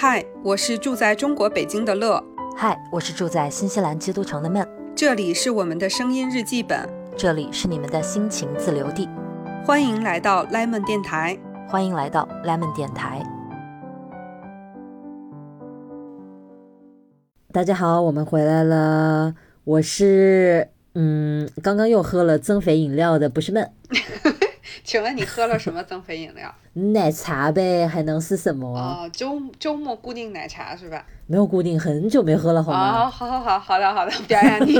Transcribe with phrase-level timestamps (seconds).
[0.00, 2.22] 嗨，我是住在中国北京的乐，
[2.56, 4.64] 嗨，我是住在新西兰基督城的闷，
[4.94, 9.08] 这里是我们的声音日记本，这里是你们的心情自留地，
[9.66, 11.36] 欢迎来到 Lemon 电台，
[11.68, 13.20] 欢迎来到 Lemon 电台。
[17.50, 19.34] 大家好，我们回来了，
[19.64, 23.68] 我是嗯，刚刚又喝了增肥饮料的，不是闷。
[24.88, 26.50] 请问你喝了什么增肥饮料？
[26.72, 28.66] 奶茶呗，还能是什么？
[28.66, 31.04] 哦，周周末固定奶茶是吧？
[31.26, 33.02] 没有固定，很久没喝了，好吗？
[33.04, 34.78] 哦，好好好，好的好的，表扬你。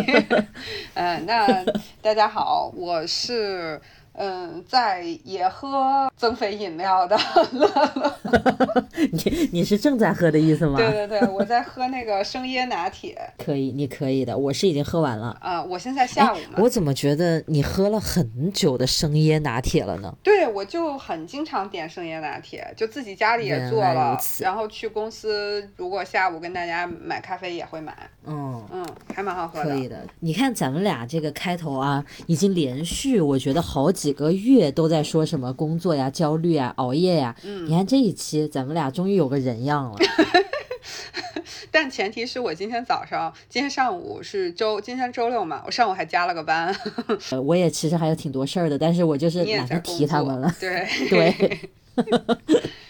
[0.95, 1.63] 嗯， 那
[2.01, 3.79] 大家好，我是。
[4.21, 7.17] 嗯，在也喝增肥饮料的
[7.53, 10.77] 乐乐，你你是正在喝的意思吗？
[10.77, 13.17] 对对对，我在喝那个生椰拿铁。
[13.39, 15.37] 可以，你可以的，我是已经喝完了。
[15.41, 16.39] 啊，我现在下午。
[16.57, 20.13] 我怎么觉得你喝了很久的生椰拿铁了呢？
[20.25, 27.97] 对，我就很经常点生椰拿铁，就自己家里也做了，然后去公司如果下午跟大家买咖啡也会买。
[28.27, 29.71] 嗯嗯，还蛮好喝的。
[29.71, 34.08] 可以的，你看咱们俩这个开头啊，已经连续我觉得好几。
[34.09, 37.37] 几个月都在说什么工作呀、焦虑啊、熬夜呀。
[37.45, 39.99] 嗯，你看这一期，咱们俩终于有个人样了。
[41.71, 46.75] 但前提是我今天早上，今天上午是周，今天周六嘛，我上午还加了个班。
[47.31, 50.51] 呃， 我也其实还有挺多事儿的，但是我就是懒得提他们了。
[50.59, 51.61] 对 对，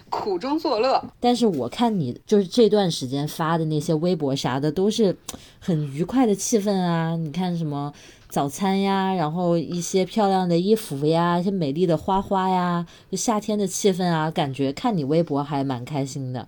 [0.08, 1.05] 苦中作乐。
[1.19, 5.16] 但是我看你就是这段时间发的那些微博啥的，都是
[5.58, 7.16] 很愉快的气氛啊。
[7.16, 7.92] 你看什么？
[8.28, 16.46] 早餐呀，然后一些漂亮的衣服呀，一些美丽的花花呀，就夏天的气氛啊，感觉看你微博还蛮开心的。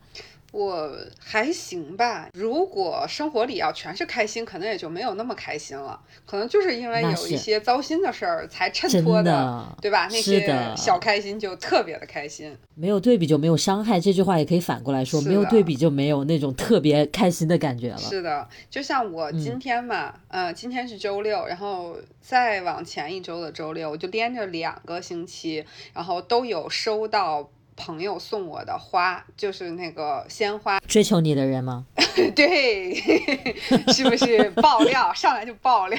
[0.50, 6.00] 我还行吧，如果生活里要全是开心，可能也就没有那么开心了。
[6.26, 10.08] 可能就是因为有一些糟心的事儿才衬托的，对吧？
[10.10, 12.56] 那些小开心就特别的开心。
[12.74, 17.98] 没有对比就没有伤害，这句话也可以反过来说，没有对比就没有那种特别开心的感觉了。
[17.98, 27.50] 是的，就像我今天嘛，呃，今天是周六，然后再往前一周的周六，我就连着两个星期，然后都有收到。
[27.80, 31.86] 朋友送我的花就是那个鲜花，追求你的人吗？
[32.36, 32.94] 对，
[33.90, 35.10] 是不是爆料？
[35.16, 35.98] 上来就爆料，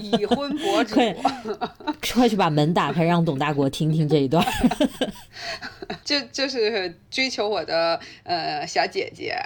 [0.00, 0.94] 已婚博主，
[2.14, 4.42] 快去把门打开，让董大国听听这一段。
[6.02, 9.36] 就就是追求我的呃小姐姐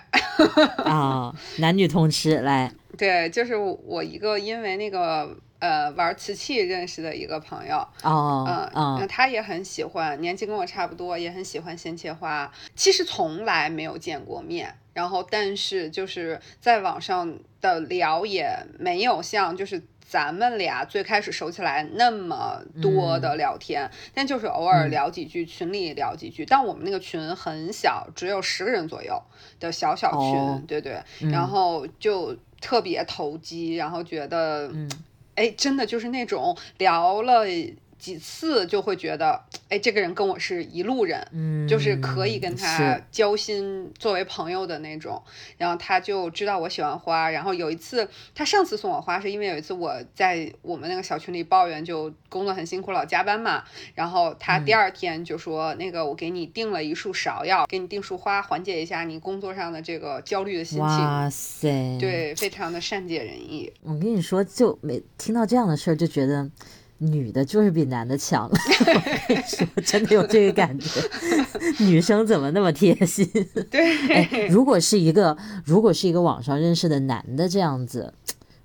[0.85, 2.73] 啊，男女通吃来。
[2.97, 5.37] 对，就是我一个因为那个。
[5.61, 12.51] 呃，玩瓷器认识的一个朋友，哦，嗯，他也很喜欢，年纪跟我差不多，也很喜欢鲜切花。
[12.75, 26.47] 其实从来没有见过面，然后但是就是在网上的聊也没有像就是咱们俩最开始熟起来那么多的聊天，但就是偶尔聊几句，群里聊几句。
[26.47, 29.23] 但我们那个群很小，只有十个人左右
[29.61, 34.73] 的小小群，对对，然后就特别投机，然后觉得。
[35.41, 37.47] 哎，真的就是那种聊了。
[38.01, 39.39] 几次就会觉得，
[39.69, 45.23] 哎，这个人跟我是一路人，嗯，就是可以跟他交心，作为朋友的那种。
[45.59, 47.31] 然后他就知道我喜欢花。
[47.31, 53.63] 然后有一次，他上次送我花是因为有一次我在我们那个小群里抱怨，就工作很辛苦，老加班嘛。
[53.95, 60.87] 然后他第二天就说，那个我给你订了一束芍药，给你订束花，缓解一下你工作上的这个焦虑的心情。
[60.87, 63.71] 哇塞，对，非常的善解人意。
[63.83, 66.51] 我跟你说，就每听到这样的事儿，就觉得。
[67.01, 68.51] 女的就是比男的强，
[69.49, 71.01] 说真的有这个感觉。
[71.85, 73.27] 女生怎么那么贴心？
[73.71, 78.13] 对，如果是一个，如果是一个网上认识的男的这样子。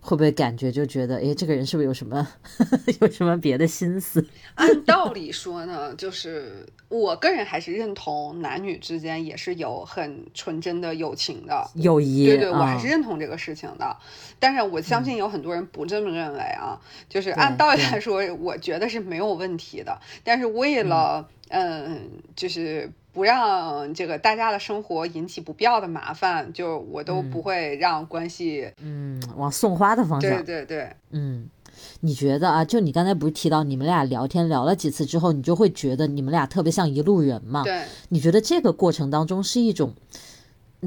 [0.05, 2.27] 会不会感觉就觉得，哎，这个人是不是有什么
[3.01, 4.23] 有什么别的心思？
[4.53, 12.27] 按道理说呢，就是我个人还是认同男女之间也是有很纯真的友情的友谊。
[12.27, 13.97] 对对，我还是认同这个事情的。
[14.39, 16.79] 但是我相信有很多人不这么认为啊。
[17.09, 19.99] 就是按道理来说，我觉得是没有问题的。
[20.23, 22.91] 但是为了，嗯，就是。
[23.15, 30.29] 不让这个大家的生活引起不必要的麻烦，就我都不会让关系嗯往送花的方向。
[30.43, 31.49] 对对对，嗯，
[32.01, 32.65] 你觉得啊？
[32.65, 37.63] 就你刚才不是提到你们俩聊天聊了几次之后，你就会觉得你们俩特别像一路人嘛？
[37.63, 39.93] 对，你觉得这个过程当中是一种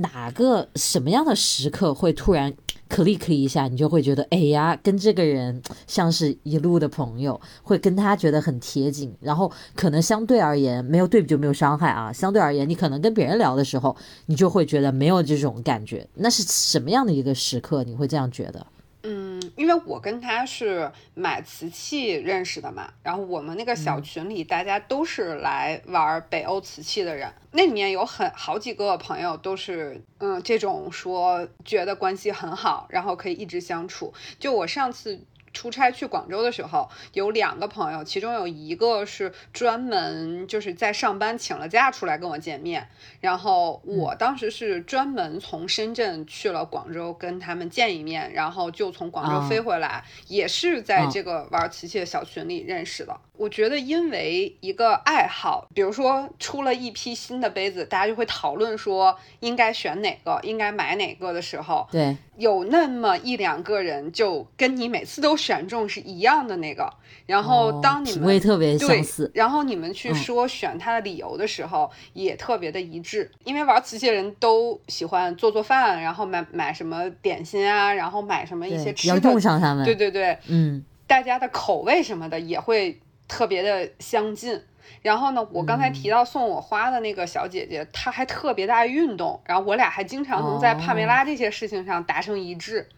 [0.01, 2.53] 哪个什么样的时刻会突然？
[2.89, 9.15] click 一下，你就会觉得，哎呀，跟这个人像是一路的朋友，会跟他觉得很贴近。
[9.21, 12.11] 然后可能相对而言，没有对比就没有伤害啊。
[12.11, 16.09] 相对而言，你可能跟别人聊的时候，你就会觉得没有这种感觉。
[16.15, 18.67] 那是什么样的一个时刻，你会这样觉得？
[19.03, 34.13] 嗯，因为我跟他是买瓷器认识的嘛，然后我们那个小群里大家都是来玩北欧瓷器的人，那里面有很好几个朋友都是嗯这种说觉得关系很好，然后可以一直相处。
[34.39, 35.21] 就我上次。
[35.53, 42.89] 出差去广州的时候，有两个朋友，其中有一个是专门就是在上班请了假出来跟我见面，
[43.21, 53.21] 然后我当时是专门从深圳去了广州跟他们见一面，然后就从广州飞回来，也是在这个玩瓷器的小群里认识的。
[53.39, 66.93] 我觉得，因为一个爱好，比如说出了一批新的杯子，大家就会讨论说应该选哪个，应该买哪个的时候，对，有那么一两个人就跟你每次都选中是一样的那个，
[67.27, 82.99] 然后当你们品味特别相似，然后你们去说选它的理由的时候，也特别的一致，因为玩瓷器的人都喜欢做做饭，然后买买什么点心啊，然后买什么一些吃的，要用上他们，对对对，嗯，大家的口味什么的也会。
[83.29, 84.61] 特别的相近，
[85.03, 92.89] 然后呢，我刚才提到送我花的那个小姐姐，她还特别的爱运动，然后我俩还经常能在帕梅拉这些事情上达成一致，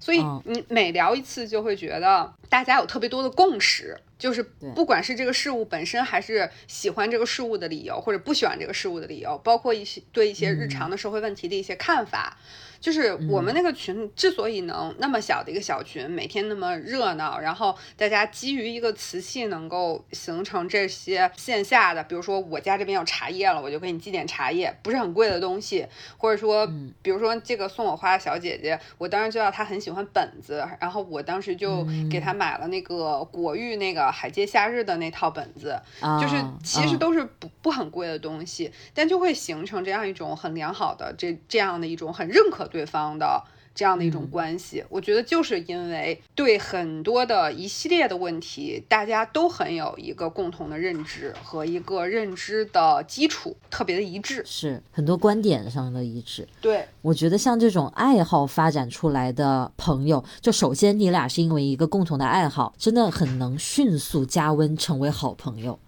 [0.00, 4.42] 所以你每聊一次就会觉得大家有特别多的共识，就是
[4.74, 12.36] 不管是这个事物本身，还是喜欢这个事物的理由，或者不喜欢这个事物的理由，包括一些对一些日常的社会问题的一些看法。
[12.80, 25.86] 就是我们那个群之所以能那么小的一个小群，每天那么热闹，然后大家基于一个瓷器能够形成这些线下的，比如说我家这边有茶叶了，我就给你寄点茶叶，不是很贵的东西，
[26.16, 26.66] 或者说，
[27.02, 35.78] 比如说这个送我花的小姐姐，我当时知道她很喜欢本子，然后我当时就给她买了那个国誉那个海街夏日的那套本子，
[36.18, 42.69] 就是其实都是不不很贵的东西，但就会形成这样一种很良好的这这样的一种很认可。
[42.70, 56.46] 对方的这样的一种关系，我觉得就是因为对很多的一系列的问题，大家都很有一个共同的认知和一个认知的基础，特别的一致，是很多观点上的一致。
[56.60, 65.78] 对，我觉得像这种爱好发展出来的朋友，就首先你俩是因为一个共同的爱好，真的很能迅速加温成为好朋友。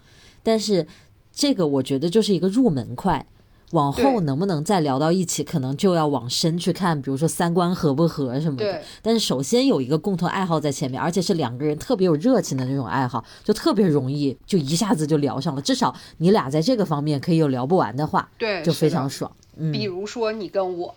[0.44, 0.86] 但是
[1.32, 3.26] 这个我觉得就是一个入门快。
[3.72, 8.80] 往后能不能再聊到一起，可能就要往深去看，比如说三观合不合什么的。
[9.02, 15.60] 但是首先有一个共同爱好在前面，而且是两个人特别有热情的那种爱好，就特别容易就一下子就聊上了。
[15.60, 19.30] 至少你俩在这个方面可以有聊不完的话，对，就非常爽。
[19.56, 20.94] 嗯，比如说你跟我，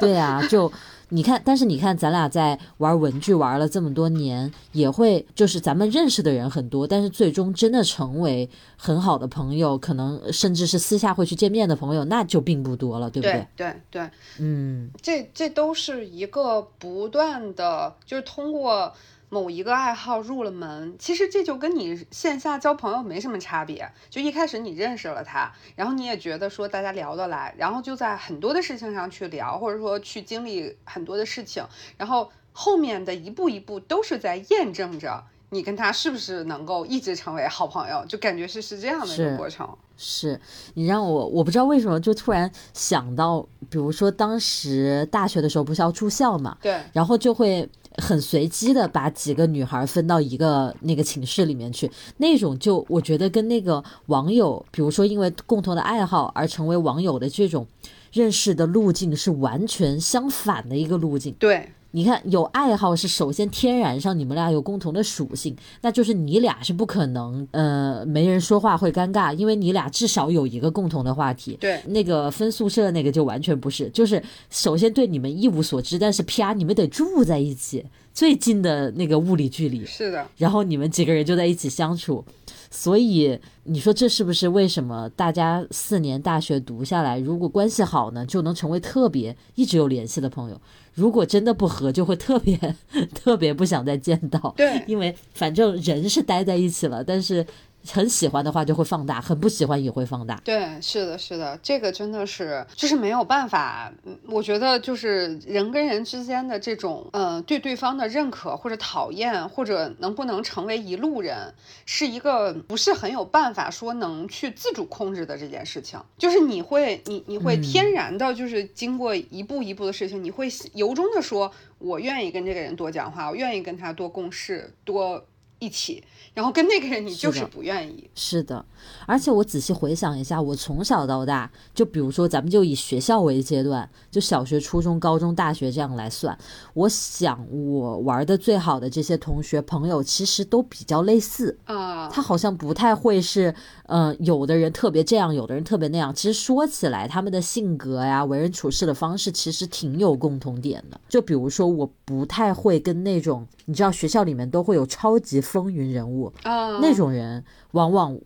[0.00, 0.72] 对呀，就。
[1.12, 8.48] 你看，但是你看，咱俩在玩文具玩了这么多年，也会就是咱们认识的人很多，但是最终真的成为
[8.78, 13.46] 很好的朋友，可能甚至是私下会去见面的朋友，那就并不多了，对不对？
[13.54, 18.92] 对对，嗯，这这都是一个不断的，就是通过。
[19.32, 23.90] 某一个爱好入了门，其实这就跟你线下交朋友没什么差别。
[24.10, 39.68] 就一开始你认识了他，然后你也觉得说大家聊得来，然后就在很多的事情上去聊，或者说去经历很多的事情，然后后面的一步一步都是在验证着你跟他是不是能够一直成为好朋友，就感觉是是这样的一个过程。
[39.96, 40.40] 是
[40.74, 47.68] 你让我，我不知道为什么就突然想到，比如说当时大学的时候不是要住校嘛，对，然后就会。
[47.98, 57.66] 很随机的把几个女孩分到一个那个寝室里面去，那种就我觉得跟那个网友，比如说因为共同的爱好而成为网友的这种
[58.10, 61.34] 认识的路径是完全相反的一个路径。
[61.38, 61.70] 对。
[61.94, 71.56] 你看，有爱好是首先天然上你们俩有共同的属性，那就是你俩是不可能，呃，没人说话会尴尬，因为你俩至少有一个共同的话题。
[71.60, 77.84] 对，那个分宿舍那个就完全不是，就是首先对你们一无所知，但是啪，你们得住在一起，
[78.14, 79.84] 最近的那个物理距离。
[79.84, 80.26] 是的。
[80.38, 82.24] 然后你们几个人就在一起相处，
[82.70, 90.58] 所以你说这是不是为什么大家四年大学读下来，如果关系好呢，就能成为特别一直有联系的朋友？
[90.94, 92.58] 如果真的不合，就会特别
[93.14, 94.54] 特别不想再见到。
[94.56, 97.46] 对，因为反正人是待在一起了，但是。
[97.90, 100.40] 很喜欢的话就会放大，很不喜欢也会放大。
[100.44, 103.92] 对，是的，是的，这个真的是就是没有办法。
[104.28, 111.52] 我觉得就是人跟人之间的这种，呃，对对方的认可或者讨厌，或者能不能成为一路人，
[111.84, 116.00] 是一个不是很有办法说能去自主控制的这件事情。
[116.16, 125.24] 就是你会，你你会天然的，就是经过一步一步的事情，你会由衷的说，我愿意跟这个人多讲话，我愿意跟他多共事，多。
[125.62, 126.02] 一起，
[126.34, 128.10] 然后跟那个人你就是不愿意。
[128.16, 128.64] 是的，
[129.06, 136.36] 而且我仔细回想一下，我从小到大，就比如说咱们就以学校为阶段，就小学、初中、高中、大学这样来算，
[136.74, 141.56] 我想我玩的最好的这些同学朋友，其实都比较类似。
[141.66, 143.54] 啊，他好像不太会是，
[143.92, 146.14] 呃，有的人特别这样，有的人特别那样。
[146.14, 150.98] 其实说起来，他们的性格呀、为人处事的方式，其实挺有共同点的。
[151.10, 158.18] 就比如说，我不太会跟那种，你知道，学校里面都会有超级风云人物，啊，那种人，往往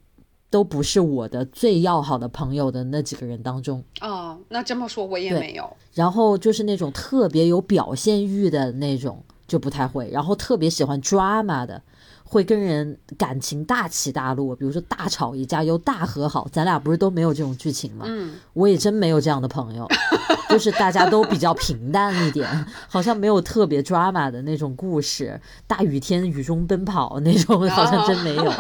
[0.51, 3.83] 都不是我的最要好的朋友的那几个人当中。
[4.01, 5.69] 哦，那这么说我也没有。
[5.95, 10.09] 然后就是那种特别有表现欲的那种，就不太会。
[10.13, 11.83] 然后特别喜欢 drama 的，
[12.29, 18.05] 会跟人感情大起大落，比如说大吵一架又大和好，咱俩不是都没有这种剧情吗？
[18.09, 19.89] 嗯，我也真没有这样的朋友，
[20.51, 28.53] 就是大家都比较平淡一点，好像没有特别 drama 的那种故事，大雨天雨中奔跑那种， 好像真没有。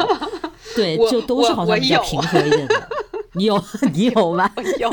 [0.74, 2.88] 对，就都是好像比较平和一点的。
[3.36, 3.62] 你有，
[3.92, 4.50] 你有吗？
[4.56, 4.90] 我有，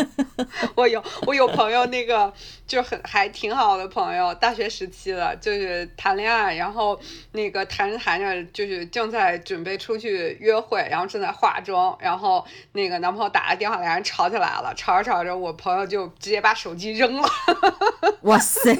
[0.75, 2.31] 我有，我有朋友，那个
[2.67, 6.99] 就很还挺好的朋友，大学时期的，就是谈恋爱，然后
[7.31, 17.29] 那个谈着谈着，就是正在准备出去约会，然后正在化妆，然后那个男朋友打了电话，俩人吵起来了，吵着吵着，我朋友就直接把手机扔了，
[18.23, 18.77] 哇塞，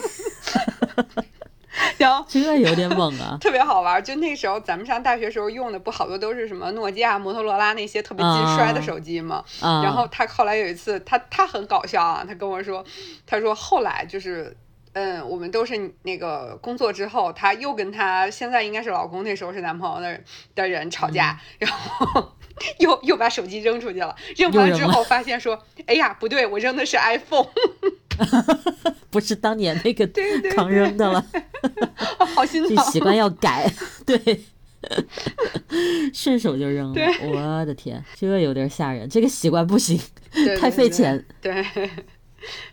[1.97, 2.25] 然后。
[2.27, 3.37] 这有点猛啊！
[3.41, 9.43] 特别好玩，就那时候咱们上大学时候用的不好多都是什么诺基亚、摩托罗拉那些特别经摔的手机吗？
[9.61, 12.83] 啊，然后他后来有一次，他他很搞笑啊，他跟我说，
[13.25, 14.55] 他说后来就是，
[14.93, 20.21] 嗯，我们都是那个工作之后，他又跟他现在应该是老公，那时候是男朋友的
[20.55, 22.31] 的人吵架， 然后
[22.79, 27.47] 又又把手机扔出去了，扔完之后发现说，哎呀，不对，我扔的是 iPhone，
[29.09, 30.07] 不是当年那个
[30.55, 31.25] 扛扔的了，
[32.35, 32.75] 好心疼。
[32.75, 33.67] 这习惯要改，
[34.05, 34.43] 对，
[36.13, 39.99] 顺手就扔了，对我的天，这有点吓人，这个习惯不行，
[40.31, 41.25] 对太费钱。
[41.41, 41.89] 对，对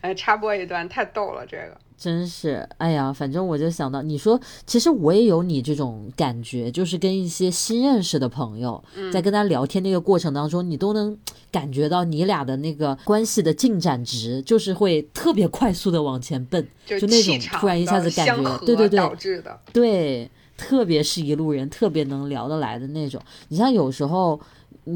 [0.00, 1.76] 哎，插播一段，太逗了，这个。
[1.96, 11.14] 真是，哎呀，反正我就想到，你说，其实我也有你这种感觉，就是跟一些新认识的朋友，嗯在跟他聊天那个过程当中，你都能
[11.52, 23.20] 感觉到你俩的那个关系的进展值，就是会特别快速的往前奔，就就那种突然一下子感觉，对对对导，致的，对，特别是一路人，特别能聊得来的那种。
[23.48, 24.40] 你像有时候，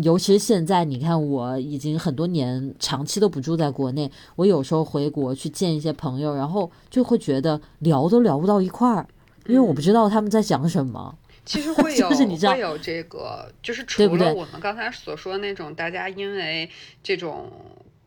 [0.02, 9.06] 尤其是现在，你看我已经很多年长期都不住在国内，我有时候回国去见一些朋友，然后就会觉得聊都聊不到一块儿，
[9.46, 11.16] 因为我不知道他们在讲什么。
[11.44, 16.70] 其实会 有，就是你知道会有这个，就是除了我们刚才所说的那种，大家因为
[17.02, 17.52] 这种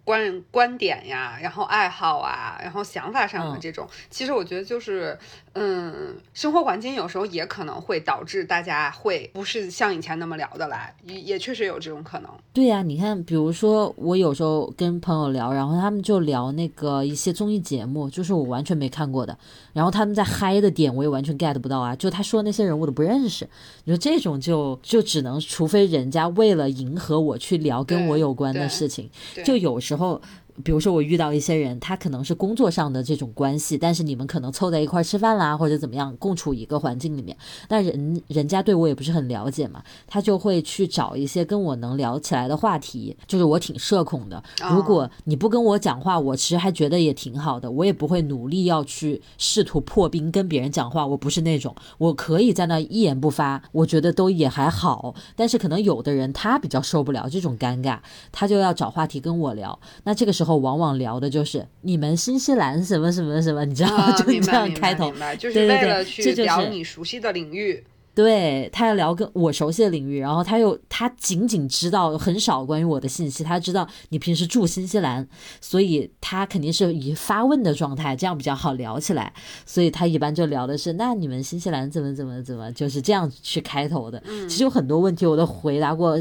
[0.04, 5.16] 观观点呀，然后爱好啊，然后想法上的嗯这种，其实我觉得就是，
[5.60, 12.30] 嗯，生活环境有时候也可能会导致大家会不是像以前那么聊得来，也也确实有这种可能。
[12.54, 19.38] 对呀、你看，比如说我有时候跟朋友聊，然后他们就聊那个一些综艺节目，就是我完全没看过的，
[19.74, 23.48] 然后他们在嗨的点我也完全 get 不到啊，就他说那些人我都不认识。
[23.86, 29.10] 你说这种就就只能，除非人家为了迎合我去聊跟我有关的事情，
[29.44, 30.22] 就有时候。
[30.64, 37.38] 比如说，我遇到一些人，他可能是工作上的这种关系，但是你们可能凑在一块吃饭啦，或者怎么样，共处一个环境里面。
[37.70, 43.16] 那人人家对我也不是很了解嘛，他就会去找一些跟我能聊起来的话题。
[43.28, 51.06] 就是我挺社恐的，如果你不跟我讲话，我其实还觉得也挺好的，我也不会努力要去试图破冰跟别人讲话。
[51.06, 55.14] 我不是那种，我可以在那一言不发，我觉得都也还好。
[55.36, 58.00] 但是可能有的人他比较受不了这种尴尬，
[58.32, 59.78] 他就要找话题跟我聊。
[60.04, 65.20] 那这个时候往往聊的就是你们新西兰什么什么什么，你知道 就这样开头明。
[65.20, 67.84] 白，就是为了去聊你熟悉的领域。
[68.16, 75.28] 对他要聊跟我熟悉的领域，然后他又他仅仅知道很少关于我的信息，他知道你平时住新西兰，
[75.62, 79.32] 所以他肯定是以发问的状态，这样比较好聊起来。
[79.68, 84.20] 所以他一般就聊的是，那你们新西兰怎么怎么怎么，就是这样去开头的。
[84.26, 86.18] 嗯其实有很多问题我都回答过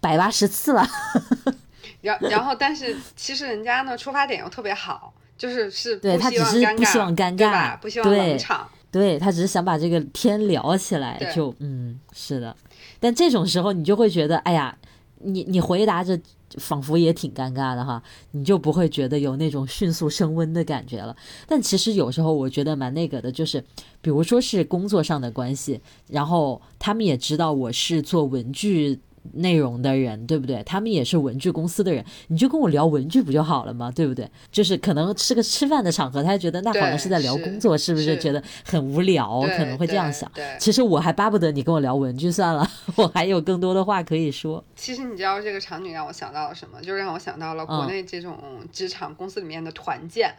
[0.00, 0.88] 百八十次了。
[2.02, 8.68] 然 然后，但是其实人家呢出发点又特别好，就是是对不他只是希望尴尬，不希望尴对吧尬不希望冷场。
[8.90, 12.54] 对他只是想把这个天聊起来，就嗯是的，
[13.00, 14.76] 但这种时候你就会觉得，哎呀，
[15.20, 16.20] 你你回答着
[16.58, 21.16] 仿佛也挺尴尬的哈，你就不会觉得有那种迅速升温的感觉了。
[21.46, 23.64] 但其实有时候我觉得蛮那个的，就是
[24.02, 29.00] 比如说是工作上的关系，然后他们也知道我是做文具。
[29.34, 30.62] 内容的人，对不对？
[30.64, 33.90] 他们也是文具公司的人，你就跟我聊文具不就好了吗？
[33.94, 34.28] 对不对？
[34.50, 39.40] 就是可能是个吃饭的场合，他觉得那好像是在聊工作，是不是觉得很无聊？
[39.56, 40.30] 可能会这样想。
[40.58, 44.62] 其实我还巴不得你跟我聊文具算了，我还有更多的话可以说。
[44.76, 46.80] 其实你知道这个场景让我想到了什么？
[46.80, 48.38] 就让我想到了国内这种
[48.72, 50.34] 职场公司里面的团建，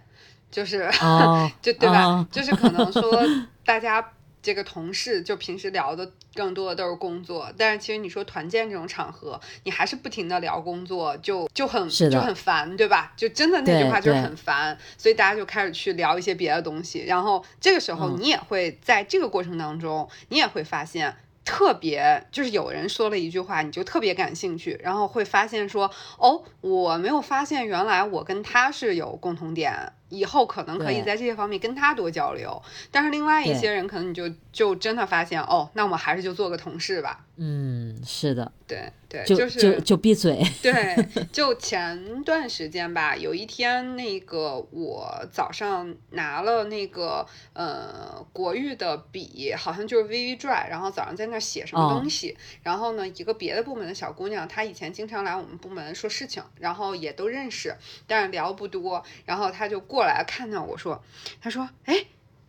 [0.51, 0.89] 就是
[1.61, 2.27] 就对吧？
[2.31, 3.23] 就是可能说
[3.65, 4.05] 大家。
[4.43, 13.13] 这个同事就平时聊的更多的都是工作，但是其实你说团建这种场合，你还是不停的聊工作，就就很就很烦，对吧？
[13.15, 29.93] 就真的那句话就是很烦，所以大家就开始去聊一些别的东西，然后这个时候你也会在这个过程当中，你也会发现特别就是有人说了一句话，你就特别感兴趣，然后会发现说，哦，我没有发现原来我跟他是有共同点。
[30.13, 37.25] 以后可能可以在这些方面跟他多交流，但是另外一些人可能你就就真的发现哦，那我们还是就做个同事吧。
[37.35, 40.39] 嗯，是的，对对，就就就闭嘴。
[40.61, 40.95] 对，
[41.31, 60.02] 就前段时间吧，有一天那个我早上拿了那个呃国誉的笔，好像就是 VV Dry，然后早上在那写什么东西，然后呢一个别的部门的小姑娘，她以前经常来我们部门说事情，然后也都认识，但是聊不多，然后她就过。
[60.03, 61.01] 后来看到我说，
[61.41, 62.05] 他说，哎。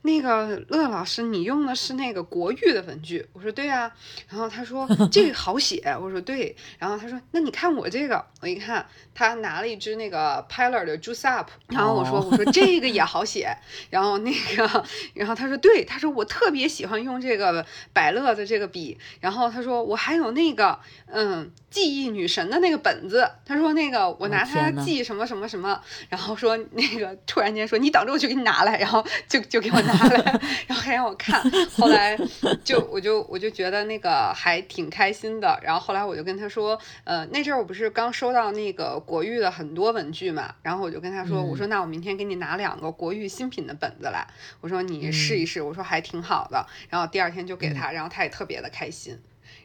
[0.06, 3.26] 那个乐老师，你用的是那个国誉的文具？
[3.32, 3.90] 我说对啊。
[4.28, 6.54] 然后他说这个好写，我说对。
[6.78, 13.56] 然后他说那你看我这个，我一看他拿了一支那个 Pillar 的 Juice Up，然后我说我说这个也好写。
[13.90, 18.98] 然后那个，然后他说对，他说我特别喜欢用这个百乐的这个笔。
[19.20, 25.80] 然后他说我还有那个嗯记忆女神的那个本子，他说那个我拿它记什么什么什么。
[26.08, 30.40] 然后说那个突然间说你等着我去给你拿来，然后就就给我拿来。
[30.66, 31.40] 然后还让我看，
[31.76, 32.18] 后来
[32.64, 35.58] 就我就我就觉得那个还挺开心的。
[35.62, 44.26] 然后后来我就跟他说，呃，那阵儿我不是刚收到那个国誉的很多文具嘛，然后我就跟他说，我说那我明天给你拿两个国誉新品的本子来，
[44.60, 46.66] 我说你试一试，我说还挺好的。
[46.88, 49.16] 然后第二天就给他，然后他也特别的开心。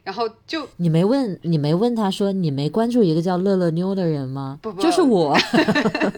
[0.04, 4.58] 然后就你没问你没问他说你没关注一个叫乐乐妞的人吗？
[4.62, 5.38] 不不，就是我。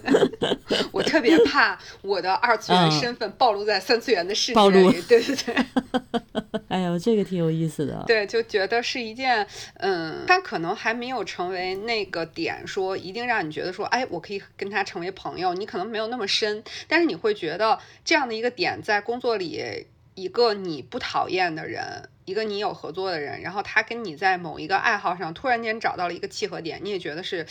[0.92, 5.02] 我特别怕我的二次元身份暴露在三次元的世界里。
[5.02, 6.41] 对对对。
[6.72, 8.02] 哎呦，这个挺有意思的。
[8.06, 15.52] 对，就觉得是一件，嗯，他可能还没有成为那个点，说一定让你觉得说，哎，我可以跟他成为朋友。
[15.54, 22.08] 你可能没有那么深，但是你会觉得这样的一个点，在工作里，一个你不讨厌的人。
[22.24, 27.44] 一个你有合作的人，然后他跟你在某一个爱好上突然间找到了一个契合点，你也觉得是，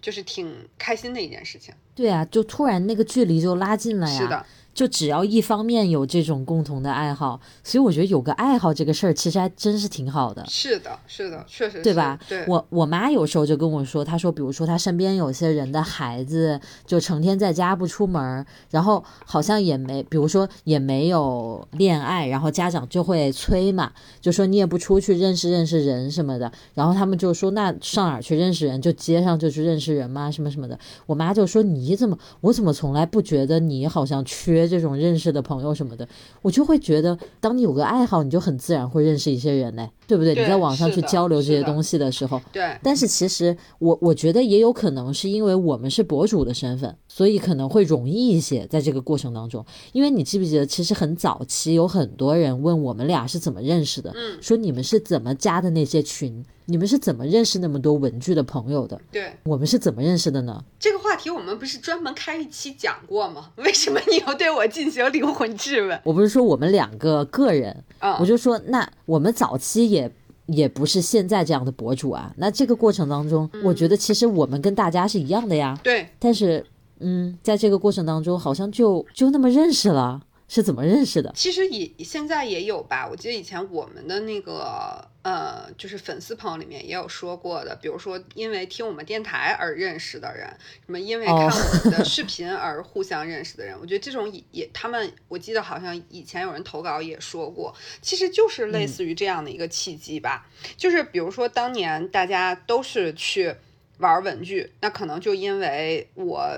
[0.00, 1.74] 就是挺开心的一件事情。
[1.94, 4.18] 对啊，就突然那个距离就拉近了呀。
[4.18, 4.46] 是的。
[4.74, 10.44] 就只要一方面有这种共同的爱好，所以我觉得有个爱好这个事儿其实还真是挺好的。
[10.48, 12.18] 是的，是的，确实，对吧？
[12.28, 12.44] 对。
[12.48, 28.82] 我我妈有时候就跟我说，她说，比如说她身边有些人的孩子就成天在家不出门，然后好像也没，比如说也没有恋爱，然后家长就会催嘛，就说你也不出去认识认识人什么的，然后他们就说那上哪儿去认识人？
[28.82, 30.28] 就街上就去认识人嘛？
[30.28, 30.76] 什么什么的。
[31.06, 34.63] 我妈就说你怎么，我怎么从来不觉得你好像缺。
[34.66, 36.08] 这种认识的朋友什么的，
[36.42, 40.34] 我就会觉得，当你有个爱好，你就很自然会认识一些人嘞，对不对？
[40.34, 42.76] 你在网上去交流这些东西的时候，对。
[42.82, 49.64] 但是其实我我觉得也有可能是因为我们是博主的身份，所以可能会容易一些在这个过程当中。
[49.92, 56.44] 因为你记不记得，其实很早期有很多人问我们俩是怎么认识的，嗯，说你们是怎么加的那些群。
[56.66, 58.98] 你们是怎么认识那么多文具的朋友的？
[59.12, 60.64] 对，我们是怎么认识的呢？
[60.80, 63.50] 这个话题我们不是专门开一期讲过吗？
[63.56, 66.00] 为什么你要对我进行灵魂质问？
[66.04, 67.84] 我不是说我们两个个人，
[68.18, 70.03] 我就说那我们早期也
[70.46, 72.32] 也不是现在这样的博主啊。
[72.36, 75.78] 那这个过程当中，我觉得其实我们跟大家是一样的呀。
[75.82, 76.64] 对，但是
[77.00, 80.20] 嗯，在这个过程当中，好像就就那么认识了。
[80.54, 81.32] 是怎么认识的？
[81.34, 83.08] 其实也现在也有吧。
[83.10, 90.48] 我记得以前我们的那个呃，就是粉丝朋友里面也有说过的，比如说因为听我们电台而认识的人，
[90.86, 93.76] 什么因为看我们的 视频而互相认识的人。
[93.80, 100.48] 我觉得这种也他们，我记得好像以前有人投稿也说过，其实就是类似于这样的一个契机吧。
[100.76, 103.52] 就是比如说当年大家都是去
[103.98, 106.56] 玩文具，那可能就因为我。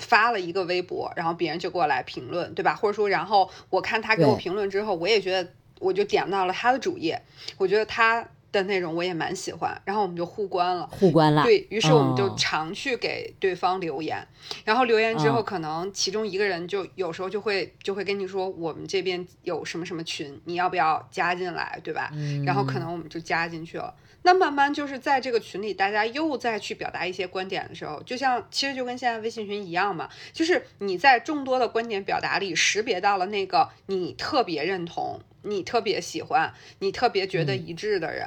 [0.00, 2.74] 发了一个微博，然后别人就过来评论，对吧？
[2.74, 7.22] 或者说，然后我看他给我评论之后，我也觉得，我就点到了他的主页，
[7.56, 11.44] 我觉得他的内容我也蛮喜欢，然后我们就互关了，互关了。
[11.44, 14.26] 对于是，我们就常去给对方留言，
[14.64, 22.10] 然后留言之后，可能其中一个人就有时候就会就会跟你说，我们这边有什么什么群，你要不要加进来，对吧？
[22.44, 23.94] 然后可能我们就加进去了。
[24.22, 38.26] 那慢慢就是在这个群里，大家又再去表达一些观点的时候，就像其实就跟现在微信群一样嘛，就是你在众多的观点表达里识别到了那个你特别认同、你特别喜欢、你特别觉得一致的人，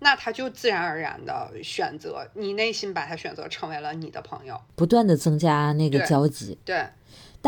[0.00, 6.58] 那他就自然而然的选择你内心把他选择成为了你的朋友，不断的增加那个交集。
[6.64, 6.84] 对。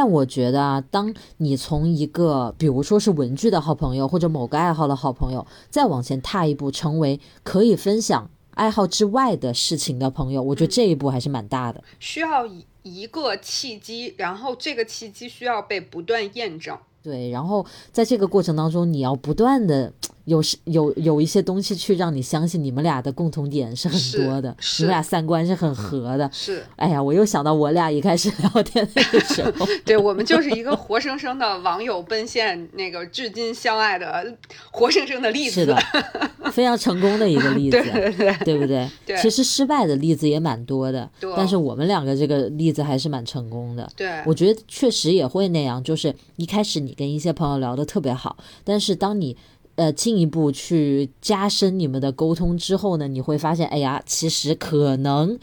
[0.00, 11.84] 但我觉得啊，当你从一个比如说是文具的好朋友，或者某个爱好的好朋友，再往前踏一步，成为可以分享爱好之外的事情的朋友，我觉得这一步还是蛮大的。
[11.98, 16.74] 需要一一个契机，然后这个契机需要被不断验证。
[17.02, 19.92] 对，然后在这个过程当中，你要不断的
[20.24, 26.28] 有是有有一些东西去让你相信你们俩的共同点是很多的，你们俩三观是很合的。
[26.32, 34.36] 是哎呀，我又想到我俩一开始聊天那个时候， 对我们就是一个活生生的网友奔现，那个至今相爱的
[34.70, 35.60] 活生生的例子。
[35.60, 35.76] 是的，
[36.52, 38.88] 非常成功的一个例子，对对对对不对？
[39.06, 43.90] 对其实失败的例子也蛮多的，对但是我们两个这个例子还是蛮成功的。
[43.96, 49.36] 对，我觉得确实也会那样，就是一开始你跟一些朋友聊得特别好，但是当你
[49.80, 55.38] 呃进一步去加深你们的沟通之后呢，你会发现，哎呀，其实可能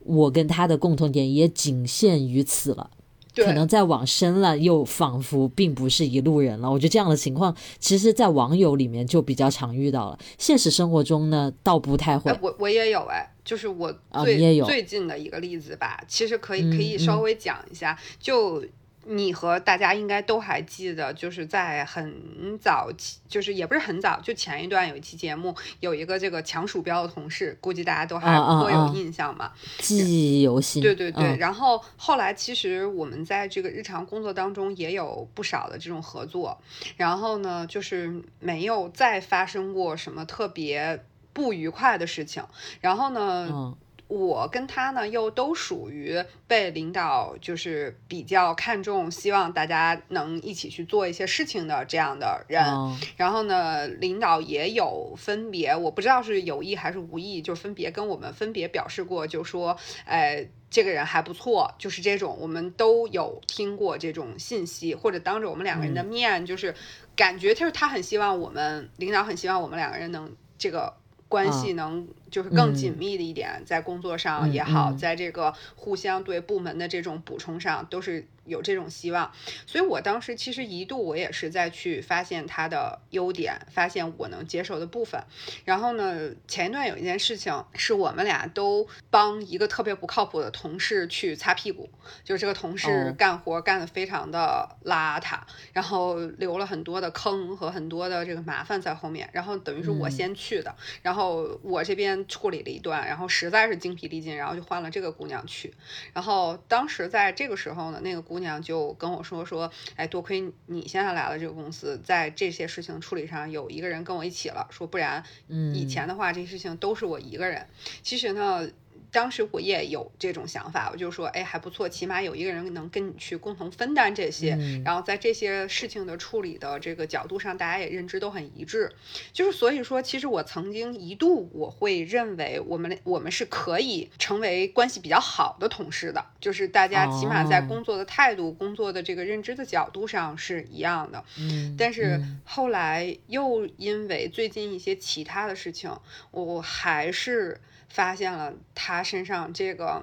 [0.00, 2.90] 我跟他的共同点也仅限于此了。
[3.34, 6.70] 对可能再往深了，又仿佛并不是一路人了。
[6.70, 10.18] 我觉得这样的情况，其实，在网友里面就比较常遇到了。
[10.36, 12.38] 现实生活中呢，倒不太会哎，。
[12.42, 18.62] 我我也有哎，就是我啊最、你也有最近的一个例子吧，其实可以可嗯以稍微讲一下，就。
[19.04, 29.52] 你和大家应该都还记得，就是在很早期，就是也不是很早，就前一段有一期节目，有一个这个抢鼠标的同事，估计大家都还颇有啊印象嘛。
[29.78, 30.82] 记忆犹新。
[30.82, 36.56] 对对对，嗯然后后来其实我们在这个日常工作当中也有不少的这种合作，
[36.96, 42.44] 然后呢，就是没有再发生过什么特别不愉快的事情，
[42.80, 43.76] 然后呢，嗯
[44.12, 52.62] 我跟他呢又都属于被领导就是比较看重，希望大家能一起去做一些事情的这样的人。
[52.62, 66.74] 嗯然后呢，领导也有分别，我不知道是有意还是无意，就分别跟我们分别表示过，就说，哎，这个人还不错，就是这种，我们都有听过这种信息，或者当着我们两个人的面，就是
[67.16, 70.92] 感觉就是他很希望我们领导很希望我们两个人能这个。
[71.28, 79.30] 关系能就是更紧密的一点，在工作上也好，在这个互相对部门的这种补充上，都是有这种希望。
[79.66, 85.22] 所以我当时其实一度我也是在去发现他的优点，发现我能接受的部分。
[85.66, 91.90] 然后呢，前一段有一件事情是我们俩都帮一个特别不靠谱的同事去擦屁股，
[92.24, 95.38] 就是这个同事哦干活干得非常的邋遢，
[95.74, 99.28] 然后留了很多的坑和很多的这个麻烦在后面。
[99.32, 105.72] 然后等于是我嗯先去的，然后我这边处理了一段，然后实在是精疲力尽，然后就换了这个姑娘去。
[106.12, 117.66] 然后当时在这个时候呢，那个姑娘就跟我说说，哎，多亏你现在来了这个公司，在这些事情处理上有一个人跟我一起了，说不然嗯，以前的话这些事情都是我一个人。
[118.02, 118.68] 其实呢。
[119.12, 128.90] 当时我也有这种想法，我就说，哎，还不错，起码有一个人能跟你去共同分担这些，嗯然后在这些事情的处理的这个角度上，大家也认知都很一致。
[129.32, 141.22] 就是所以说，其实我曾经一度我会认为我们我们是可以成为关系比较好的同事的，就是大家起码在哦工作的态度、工作的这个认知的角度上是一样的。
[141.38, 145.90] 嗯，但是嗯后来又因为最近一些其他的事情，
[146.30, 147.60] 我还是
[147.92, 150.02] 发现了他身上这个。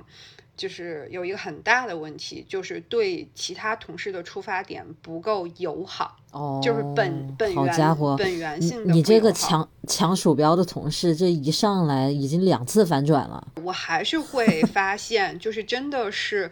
[0.60, 13.47] 就是有一个很大的问题，就是对其他同事的出发点不够友好，哦，就是本本好源家伙，本源性的你这个抢抢鼠标的同事，这一上来已经两次反转了。
[13.63, 16.52] 我还是会发现，就是真的是，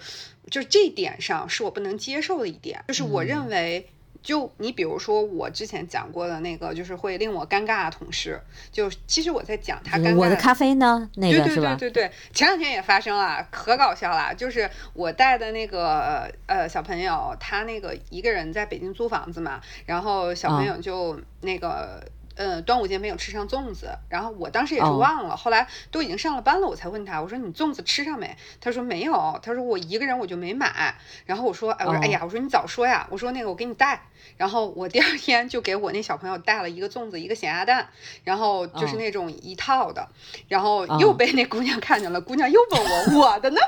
[0.50, 3.90] 就是这点上是我不能接受的一点，就是我嗯认为。
[4.28, 8.38] 就你比如说我之前讲过的那个，就是会令我尴尬的同事，
[8.74, 11.10] 就其实我在讲他尴尬我的咖啡呢？
[11.16, 11.76] 那对对个是吧？
[11.80, 14.36] 对对对，前两天也发生了，可搞笑了。
[14.36, 22.04] 就是我带的那个呃小朋友，他那个一个人在北京租房子嘛，然后小朋啊友就那个。
[22.38, 28.38] 呃，端午节没有吃上粽子，然后我当时也是哦忘了，后来都已经上了班了，我才问他，我说你粽子吃上没？
[28.62, 30.96] 他说没有，他说我一个人我就没买。
[31.26, 34.02] 然后我说，哎，我说哦哎呀，我说你早说呀，我说那个我给你带。
[34.36, 37.88] 然后我第二天就给我那小朋友带了一个粽子，一个咸鸭蛋，
[38.24, 40.08] 然后就是哦那种一套的，
[40.48, 43.60] 然后哦又被那姑娘看见了，姑娘又问我我的呢，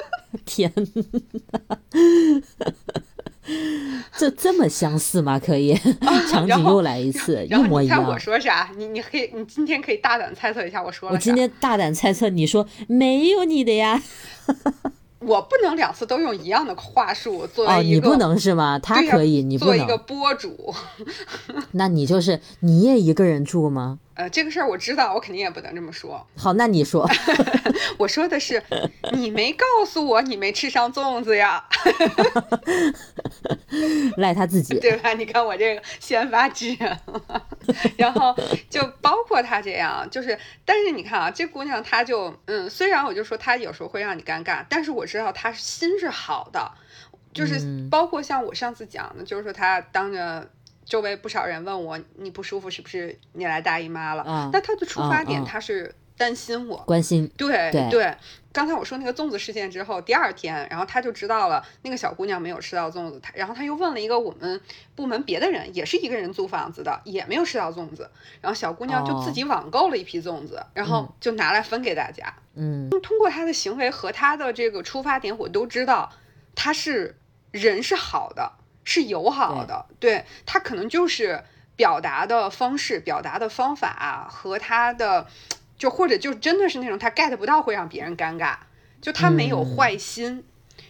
[0.46, 0.72] 天，
[4.16, 5.38] 这这么相似吗？
[5.38, 5.74] 可以，
[6.30, 8.18] 场景又来一次，一模一样我。
[8.18, 8.70] 说啥？
[8.76, 11.10] 你你可以，你今天可以大胆猜测一下我说。
[11.10, 14.02] 我今天大胆猜测，你说没有你的呀？
[15.20, 17.94] 我不能两次都用一样的话术作哦，为一个。
[17.94, 18.78] 你不能是吗？
[18.78, 19.98] 他可以，你不作为一个能。
[20.06, 20.74] 播主，
[21.72, 23.98] 那你就是你也一个人住吗？
[24.14, 26.24] 呃，这个事儿我知道，我肯定也不能这么说。
[26.36, 27.08] 好，那你说。
[27.98, 28.62] 我说的是，
[29.12, 31.64] 你没告诉我你没吃上粽子呀
[34.16, 34.78] 赖他自己。
[34.78, 35.12] 对吧？
[35.14, 37.46] 你看我这个先发制人了。
[37.96, 38.34] 然后
[38.70, 46.70] 就包括他这样，就是，但是你看啊，这姑娘她就，嗯，虽然我就说她有时候会让你尴尬，但是我知道她心是好的，
[47.32, 50.48] 就是嗯包括像我上次讲的，就是说她当着。
[50.84, 54.22] 周围不少人问我你不舒服是不是你来大姨妈了？
[54.22, 58.16] 啊那他的出发点啊啊她是担心我，关心，对对
[58.52, 64.60] 刚才我说那个粽子事件之后，第二天，然后他就知道了那个小姑娘没有吃到粽子，他然后他又问了一个我们
[64.94, 68.08] 部门别的人，也是一个人租房子的，也没有吃到粽子，
[68.40, 72.32] 然后小姑娘就自己网购了一批粽子，然后就拿来分给大家。
[72.54, 76.12] 嗯通过他的行为和他的这个出发点，我都知道
[76.54, 77.16] 他是
[77.50, 78.52] 人是好的，
[78.84, 81.42] 是友好的，对他可能就是
[81.76, 85.26] 表达的方式、表达的方法和他的，
[85.76, 88.56] 就或者就真的是那种他 get 不到会让别人尴尬，
[89.00, 89.66] 就他没有嗯。
[89.76, 90.44] 坏心。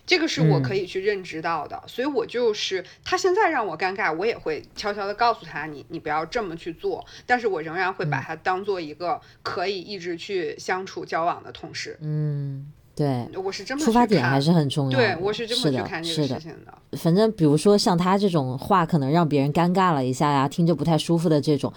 [0.07, 0.63] 这个是我嗯。
[0.63, 8.23] 可以去认知到的，所以我就是他现在让我尴尬，我也会悄悄的告诉他，你你不要这么去做，但是我仍然会把嗯。
[8.23, 11.99] 他当做一个可以一直去相处交往的同事。
[12.03, 14.99] 嗯，对，我是这么出发点还是很重要。
[14.99, 16.49] 对，我是这么去的，看这是的个事。
[16.49, 16.97] 情的。
[16.97, 21.73] 反正比如说像他这种话，可能让别人尴尬了一下呀，听着不太舒服的这种，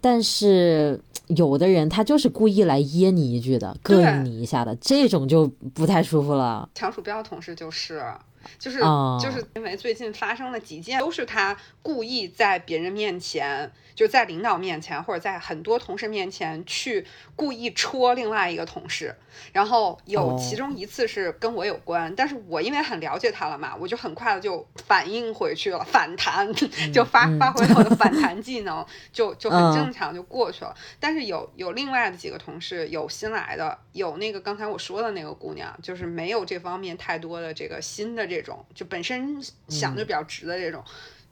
[0.00, 6.68] 但是有的人他就是故意来噎你一句的，膈应你一下的，这种就不太舒服了。
[6.74, 8.02] 强鼠标同事就是，
[8.58, 9.18] 就是、哦。
[9.22, 19.14] 就是因为最近发生了几件，都是他故意在别人面前，就在领导面前或者在很多同事面前去故意戳另外一个同事，
[19.52, 20.36] 然后有哦。
[20.38, 26.52] 其中一次是跟我有关，但是我因为很了解他了嘛，我就很快的就反应回去了，反弹
[26.92, 29.74] 就发嗯发挥了我的反弹技能，就就很嗯。
[29.74, 30.74] 正常就过去了。
[31.00, 39.36] 但是有有另外的几个同事，有新来的，有那个刚才我说的那个姑娘，就是没有这方面太多的这个新的这种，就本身
[39.68, 40.82] 想的比较直的这种，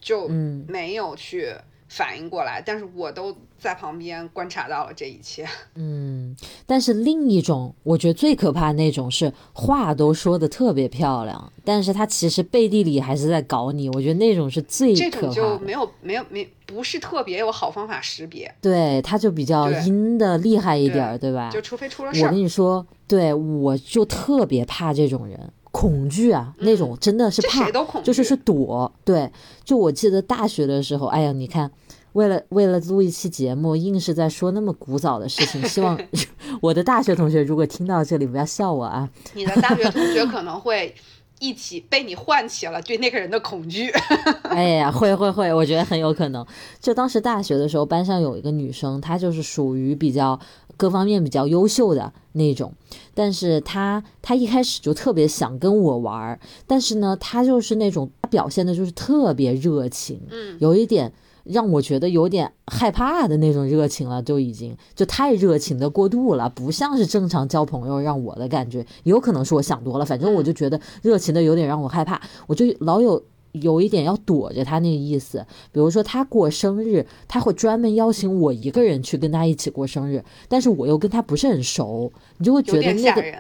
[0.01, 1.53] 就嗯没有去
[1.89, 2.63] 反应过来。
[2.65, 5.47] 但是我都在旁边观察到了这一切。
[5.77, 6.35] 嗯，
[6.67, 13.89] 但是另一种，我觉得最可怕的那种是话都说的特别漂亮，但是他其实背地里还是在搞你。
[13.91, 15.35] 我觉得那种是最这可怕的。
[15.35, 21.49] 种就没有没有没不是特别有好方法识别，对，他就比较阴的厉害一点儿，对吧？
[21.51, 22.39] 就除非出了事儿我跟。
[22.39, 28.91] 你说，对我就特别怕这种人，恐惧啊，那种真的是怕谁，都恐惧，就是是躲。
[29.05, 29.31] 对，
[29.63, 31.71] 就我记得大学的时候，哎呀，你看。
[32.13, 36.01] 为了为了录一期节目，硬是在说那么古早的事情，希望
[36.63, 39.07] 我的大学同学如果听到这里，不要笑我啊。
[39.35, 40.95] 你的大学同学可能会
[41.41, 43.91] 一起被你唤起了对那个人的恐惧。
[44.49, 46.47] 哎呀，会会会，我觉得很有可能。
[46.81, 50.41] 就当时大学的时候，班上有一个女生，她就是属于比较
[50.77, 52.73] 各方面比较优秀的那种，
[53.15, 61.13] 但是他他一开始就特别想跟我玩儿，但是呢，他就是那种表现的就是特别热情，嗯，有一点。
[61.49, 73.23] 让我觉得有点害怕的那种热情了，就已经就太热情的过度了，不像是正常交朋友让我的感觉，有可能是我想多了，反正我就觉得热情的有点让我害怕，我就老有
[73.63, 75.45] 有一点要躲着他那个意思。
[75.73, 83.39] 比如说他过生日，他会专门邀请我一个人去跟他一起过生日，但是我又跟他不是很熟，你就会觉得那个人。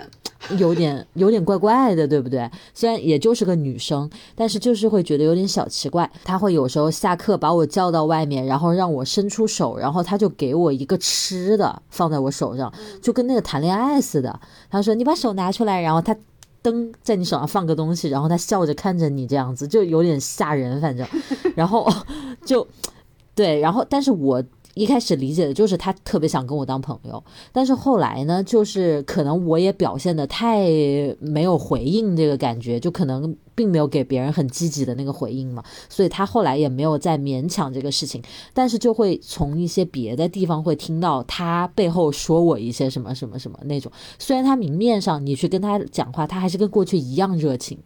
[0.58, 2.48] 有点有点怪怪的，对不对？
[2.72, 6.08] 虽然也就是个女生，但是就是会觉得有点小奇怪。
[6.22, 14.38] 他会有时候下课把我叫到外面，然后让我伸出手，然后他就给我一个吃的放在我手上，就跟那个谈恋爱似的。
[14.70, 16.14] 他说：“你把手拿出来。”然后她
[16.70, 21.06] 灯在你手上放个东西，然后他笑着看着你，这样子就有点吓人，反正，
[21.54, 21.88] 然后
[22.44, 22.66] 就
[23.34, 24.42] 对，然后但是我。
[24.76, 30.68] 一开始理解的就是他特别想跟我当朋友，但是后来呢，就是可能我也表现的太
[31.18, 43.90] 没有回应这个感觉，就可能并没有给别人很积极的那个回应嘛，所以他后来也没有再勉强这个事情，但是就会从一些别的地方会听到他背后说我一些什么什么什么那种。
[44.18, 47.78] 虽然他明面上你去跟他讲话，他还是跟过去一样热情，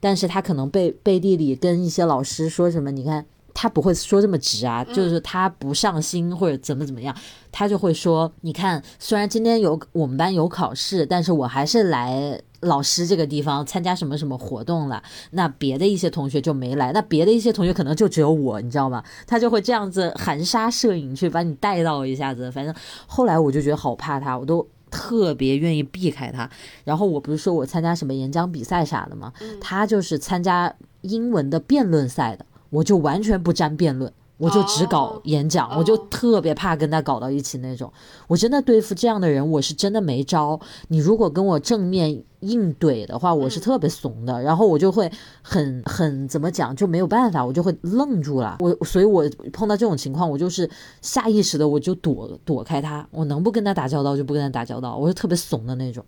[0.00, 3.26] 但是他可能背背地里跟一些老师说什么，你看。
[3.54, 7.14] 他不会说这么直啊，就是他不上心或者怎么怎么样，
[7.50, 19.02] 他就会说：“你看，虽然今天有我们班有考试，但是我还是来老师这个地方参加什么什么活动了，那别的一些同学就没来，那别的一些同学可能就只有我，你知道吗？
[19.26, 22.50] 他就会这样子含沙射影去把你带到一下子。
[22.50, 22.74] 反正
[23.06, 26.48] 后来我就觉得好怕他，我都特别愿意避开他。
[26.84, 29.32] 然后我不是说我参加什么演讲比赛啥的吗？
[29.60, 34.12] 他就是参加英文的辩论赛的，我就完全不沾辩论。
[34.38, 37.92] 我就只搞演讲，我就特别怕跟他搞到一起那种。
[38.26, 40.58] 我真的对付这样的人，我是真的没招。
[40.88, 45.08] 你如果跟我正面硬怼的话，我是特别怂的，然后我就会
[45.42, 48.56] 很很怎么讲就没有办法，我就会愣住了。
[48.58, 50.68] 我所以，我碰到这种情况，我就是
[51.00, 56.04] 下意识的我就躲躲开他，我能不跟他打交道就不跟他打交道，我是特别怂的那种。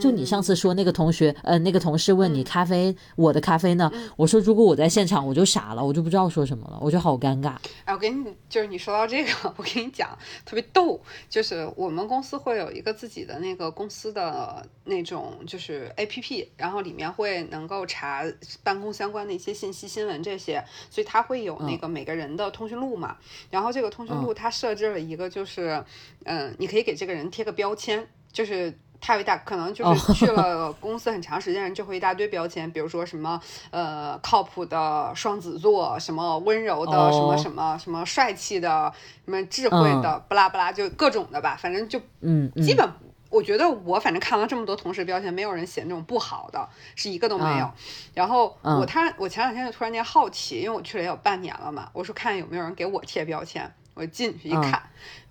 [0.00, 3.90] 就你上次说那个同学，呃，那个同事问你咖啡，我的咖啡呢？
[4.16, 7.56] 我说如果我在现场，我就傻了，我就不知道说什么了，我就好尴尬。
[7.84, 18.24] 哎，我给你，就是你说到这个， 我跟你讲，特别逗，就是我们公司会有一个自己的那个公司的那种就是 A P P，然后里面会能够查
[18.62, 23.16] 办公相关的一些信息、新闻这些，所以它会有那个每个人的通讯录嘛。
[23.50, 25.84] 然后这个通讯录它设置了一个，就是
[26.24, 28.76] 嗯，你可以给这个人贴个标签，就是。
[29.00, 38.92] 他有一大可能就是去了公司很长时间，就会一大堆标签，比如说什么呃靠谱的双子座，什么温柔的，什么什么什么帅气的，
[39.24, 42.88] 什么智慧的，不拉不拉，就各种的吧，反正就嗯，基本
[43.28, 47.70] 我觉得我反正看了这么多同事标签，没有人写那种不好的，是一个都没有。
[48.14, 53.70] 然后我他我前两天就突然间好奇，因为我去了也有半年了嘛，我说看有没有人给我贴标签。
[53.96, 54.82] 我进去一看，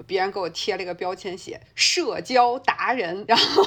[0.08, 3.64] 别人给我贴了一个标签，写“社交达人”，然后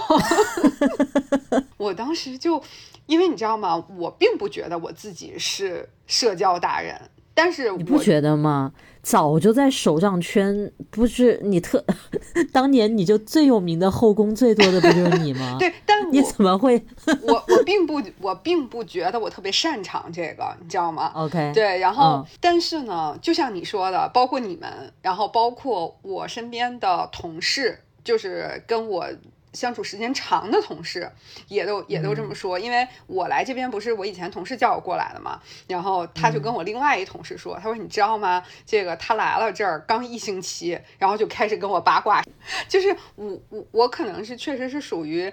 [1.79, 2.61] 我当时就，
[3.07, 7.01] 因为你知道吗，我并不觉得我自己是社交达人。
[7.39, 8.73] 但是你不觉得吗？
[9.01, 11.83] 早就在手账圈，不是你特
[12.53, 15.55] 当年你就最有名的后宫最多的不就是你吗？
[15.61, 16.85] 对，但你怎么会？
[17.23, 29.07] 我我并不我并不觉得我特别擅长这个，你知道吗？OK，对，然后但是呢，就像你说的，包括你们，然后包括我身边的同事，就是跟我。
[29.59, 31.11] 相处时间长的同事
[31.49, 38.45] 也都也都这么说，因为我来这边不是我以前同事叫我过来的嘛，然后他就跟我另外一同事说，他说你知道吗？
[38.65, 42.23] 这个他来了这儿刚一星期，然后就开始跟我八卦，
[42.69, 45.33] 就是我我我可能是确实是属于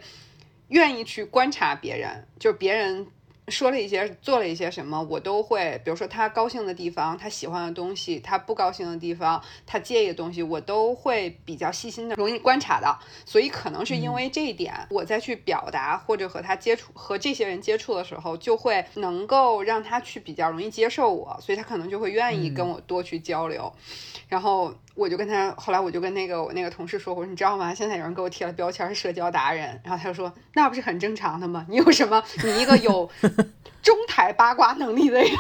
[0.69, 3.05] 愿意去观察别人，就是别人。
[3.47, 12.99] 说了一些，做了一些什么，我都会，比如说他高兴的地方，他喜欢的东西，他不高兴的地方，他介意的东西，我都会比较细心的，容易观察到。
[13.23, 23.71] 所以可能是因为这一点，我再去表达或者和他接触，和这些人接触的时候，就会能够让他去比较容易接受我，所以他可能就会愿意跟我多去交流。
[24.27, 27.73] 然后我就跟他，后来我就跟那个我那个同事说，我说你知道吗？
[27.73, 31.65] 现在有人给我贴了标签社交达人，然后他就说那不是很正常的吗？
[31.69, 32.23] 你有什么？
[32.43, 33.10] 你一个有
[33.84, 35.31] 中台八卦能力的人。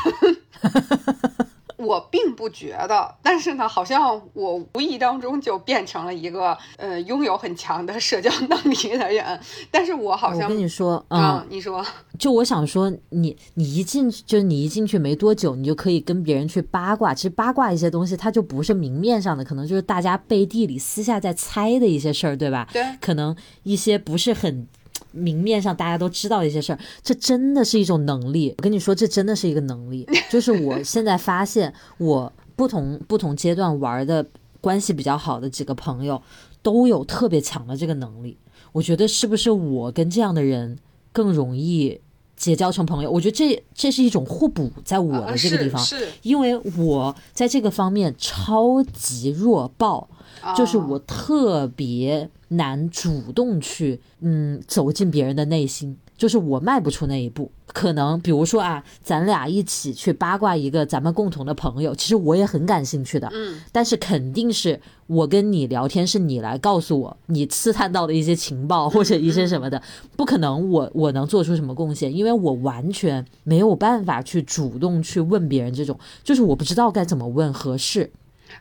[1.77, 9.39] 我并不觉得，但是呢，好像我无意当中就变成了一个呃拥有很强的社交能力的人。
[9.69, 11.85] 但是我好像我跟你说，嗯，你说，
[12.17, 17.13] 就我想说，你你一进去，就是你一进去没多久，你就可以跟别人去八卦。
[17.13, 22.67] 其实八卦一些东西，它就不是明面上的，可能就是大家背地里私下在猜的一些事儿，对吧？
[22.71, 24.67] 对，可能一些不是很。
[25.15, 28.53] 明面上大家都知道一些事儿，这真的是一种能力。
[28.57, 30.07] 我跟你说，这真的是一个能力。
[30.29, 34.25] 就是我现在发现，我不同不同阶段玩的
[34.61, 36.21] 关系比较好的几个朋友，
[36.61, 38.37] 都有特别强的这个能力。
[38.73, 40.77] 我觉得是不是我跟这样的人
[41.13, 42.01] 更容易
[42.35, 43.09] 结交成朋友？
[43.09, 50.09] 我觉得这这是一种互补，在我的这个地方，是因为我在这个方面超级弱爆，
[50.53, 52.29] 就是我特别。
[52.49, 57.51] 难主动去，嗯，走进别人的内心，就是我迈不出那一步。
[57.65, 63.59] 可能比如说啊，咱俩一起去八卦一个咱们共同的朋友，其实我也很感兴趣的，嗯。
[63.71, 69.81] 但是肯定是我跟你聊天，是你来告诉我你刺探到的一些情报或者一些什么的，
[70.15, 78.11] 不可能我我能做出什么贡献，因为我完全没有办法去主动去问别人这种，就是我不知道该怎么问合适。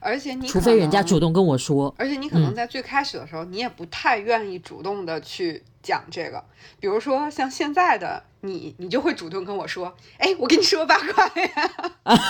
[0.04, 6.44] 而且你除非人家主动跟我说，而且你可能在最开始的时候，你也不太愿意主动的去讲这个。
[6.78, 11.70] 比如说像现在的你，你就会主动跟我说：“哎，我跟你说八卦呀。”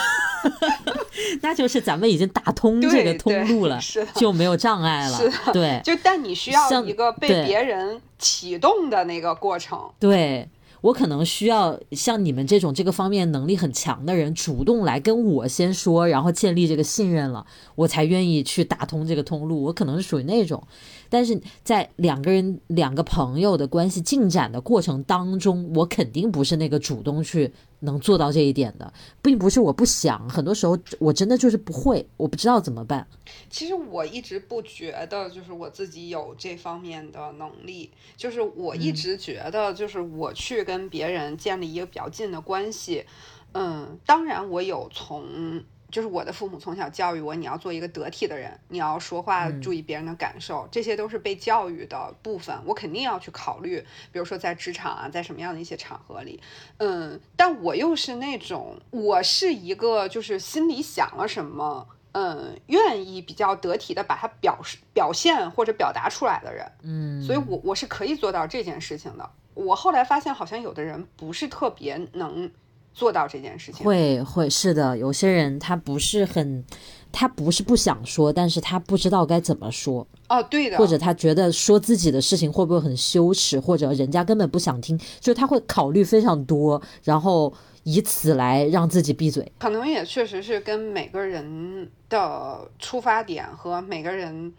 [1.41, 3.79] 那就是咱们已经打通这个通路了，
[4.15, 5.19] 就没有障碍了。
[5.51, 9.91] 对，就但你需要一个被别人启动的那个过程。
[9.99, 10.47] 对。
[10.85, 17.43] 我可能需要像你们这种这个方面能力很强的人，主动来跟我先说，然后建立这个信任了，
[17.73, 19.63] 我才愿意去打通这个通路。
[19.63, 20.61] 我可能是属于那种。
[21.09, 28.91] 但是在两个人、两个朋友的关系进展的过程当中，我肯定不是那个主动去能做到这一点的，
[29.21, 33.07] 并不是我不想，很多时候我真的就是不会，我不知道怎么办。
[33.49, 43.05] 其实我一直不觉得，就是我自己有这方面的能力，就是我一直觉得，就是我去跟别人建立一个比较近的关系，
[43.53, 45.63] 嗯，当然我有从。
[45.95, 53.79] 就是我的父母从小教育我，你要做一个得体的人，你要说话注意别人的感受，这些都是被教育的部分，我肯定要去考虑。
[54.11, 56.41] 比如说在职场啊，在什么样的一些场合里，
[56.79, 69.31] 嗯，但我又是那种，我是一个就是心里想了什么，嗯，愿意比较得体的把它表示、表现或者表达出来的人，嗯，所以我我是可以做到这件事情的。
[69.53, 72.51] 我后来发现，好像有的人不是特别能。
[72.95, 76.63] 做到这件事情会会是的，有些人他不是很，
[77.11, 89.51] 他不是不想说，但是他不知道该怎么说哦，对的，或者他觉得说自己的事情会不会很羞耻，或者人家根本不想听，就是他会考虑非常多，然后以此来让自己闭嘴。
[89.59, 94.53] 可能也确实是跟每个人的出发点和每个人。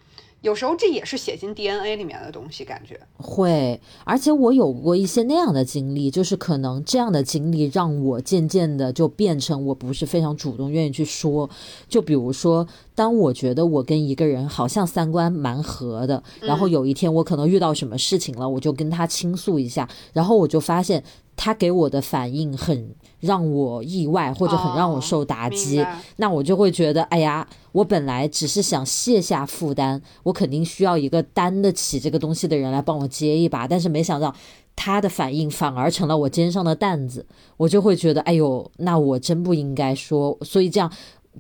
[0.47, 3.81] 有时候这也是写进 DNA 里面的东西，感觉会。
[4.05, 11.51] 而且我有过一些那样的经历，就是可能这样的经历让我渐渐的就变成我不是非常主动愿意去说。
[11.89, 21.03] 就比如说，当我觉得我跟一个人好像三观蛮合的，然后有一天我可能遇到什么事情了，我就跟他倾诉一下，然后我就发现
[21.37, 22.95] 他给我的反应很。
[23.21, 25.85] 让我意外或者很让我受打击，
[26.17, 34.33] 那我就会觉得，哎呀，我本来只是想卸下负担，我肯定需要一个担得起这个东西的人来帮我接一把，但是没想到
[34.77, 37.27] 他的反应反而成了我肩上的担子，
[37.57, 40.39] 我就会觉得，哎呦，那我真不应该说。
[40.43, 40.93] 所以这样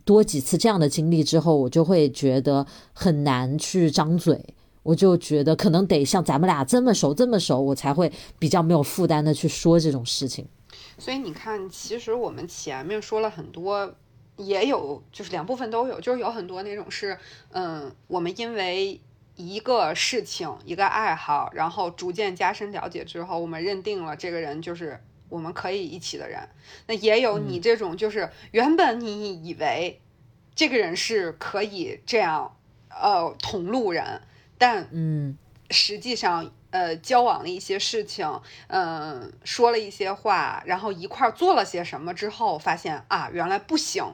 [0.05, 4.42] 多几次这样的经历之后，我就会觉得很难去张嘴，
[4.87, 10.47] 我就觉得可能得像咱们俩这么熟这么熟，我才会比较没有负担的去说这种事情。
[10.97, 13.95] 所以你看，其实我们前面说了很多，
[14.37, 17.18] 也有就是两部分都有，就是有很多那种是，
[17.51, 19.01] 嗯，我们因为
[19.34, 26.49] 一个事情、一个爱好，然后逐渐加深了解之后，我们认定了这个人就是我们可以一起的人。
[26.87, 30.01] 那也有你这种，就是原本你以为
[30.55, 32.57] 这个人是可以这样，
[32.89, 34.22] 呃，同路人，
[34.59, 35.36] 但嗯，
[35.70, 36.50] 实际上。
[36.70, 38.28] 呃，交往了一些事情，
[38.66, 44.04] 嗯，说了一些话，然后一块儿做了些什么之后，发现啊，原来不行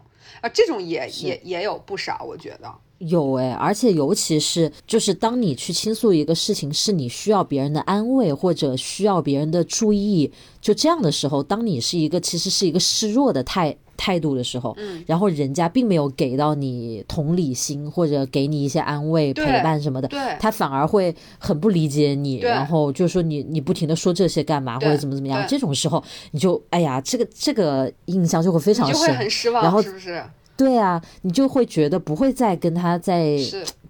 [0.41, 13.77] 啊，这种也也也有不少，我觉得有哎，而且尤其是就是当你去倾诉一个事情，是你需要别人的安慰或者需要别人的注意，就这样的时候，当你是一个其实是一个示弱的态。
[14.03, 30.21] 态度的时候，嗯，然后人家并没有给到你同理心或者给你一些安慰、陪伴什么的，对，他反而会很不理解你，然后就说你你不停的说这些干嘛，或者怎么怎么样，这种时候你就哎呀，这个这个印象就会非常深，就会很失望，然后是不是？
[30.63, 33.37] 对啊，你就会觉得不会再跟他再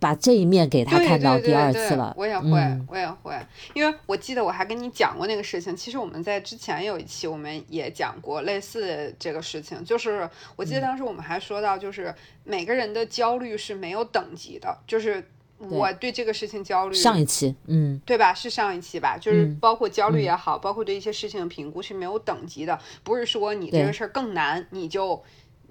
[0.01, 2.15] 把这一面给他看到第二次了。
[2.17, 2.49] 我也会，
[2.89, 3.35] 我也会，
[3.75, 5.77] 因为我记得我还跟你讲过那个事情。
[5.77, 15.25] 其实我们在之前有一期我们也讲过类似这个事情，就是我记得当时我们还说到，就是每个人的焦虑是没有等级的，就是
[15.59, 16.95] 我对这个事情焦虑。
[16.95, 18.35] 上一期，嗯，对吧？
[18.35, 19.17] 是上一期吧？
[19.17, 25.23] 就是包括焦虑也好，包括对一些事情的评估是没有等级的，不是说你这个事儿更难，你就。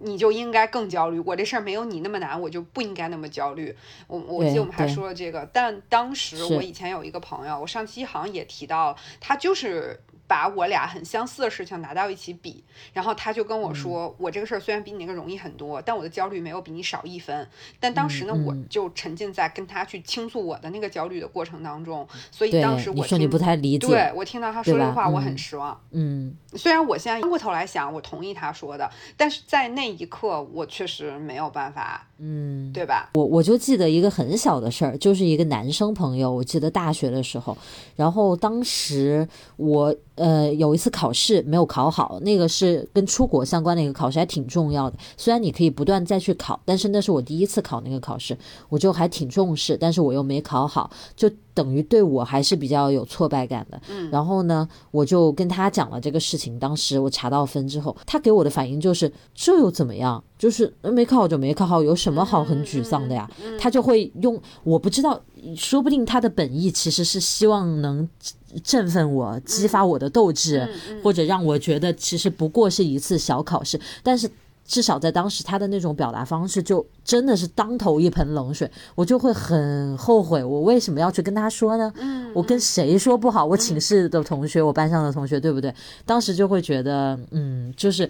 [0.04, 3.76] 你就应该更焦虑，我这事儿没有你那么难，我就不应该那么焦虑。
[4.08, 9.99] 我我记得我们还说了这个，但当时我以前有一个朋友，我上期好像也提到，他就是。
[10.32, 12.63] 把我俩很相似的事情拿到一起比，
[12.93, 17.45] 然后他就跟我说：“我这个事儿虽然比你那个容易很多，但我的焦虑没有比你少一分。”
[17.82, 25.77] 但当时呢，我就沉浸在跟他去倾诉我的那个焦虑的过程当中，所以当时我说你不太理解，对我听到他说这话，我很失望。
[25.91, 32.07] 嗯，虽然我现在翻过头来想，我同意他说的，但是在那一刻，我确实没有办法。
[32.24, 33.09] 嗯，对吧？
[33.15, 37.57] 我我就记得一个很小的事儿，就是一个男生朋友，我记得大学的时候，
[37.95, 44.97] 然后当时我呃有一次考试没有考好，那个是跟出国相关的一个考试，还挺重要的。
[45.17, 48.38] 虽然你可以不断再去考，但是那是我第一次考那个考试，
[48.69, 51.30] 我就还挺重视，但是我又没考好，就。
[51.54, 56.58] 等于对我还是比较有挫败感的，嗯，然后呢，我就跟他讲了这个事情。
[56.60, 60.24] 当时我查到分之后，他给我的反应就是这又怎么样？
[60.38, 63.30] 就是没考好就没考好，有什么好很沮丧的呀？
[63.60, 65.20] 他就会用我不知道，
[65.56, 68.08] 说不定他的本意其实是希望能
[68.64, 74.30] 振奋我、激发我的斗志，嗯嗯或者让我觉得其实不过是一次小考试，但是。
[74.66, 81.91] 至少在当时，他的那种表达方式就真的是当头一盆冷水，我就会很后悔，我为什么要去跟他说呢？
[81.97, 83.45] 嗯，我跟谁说不好？
[83.45, 85.74] 我寝室的同学，我班上的同学，对不对？
[86.05, 88.09] 当时就会觉得，嗯，就是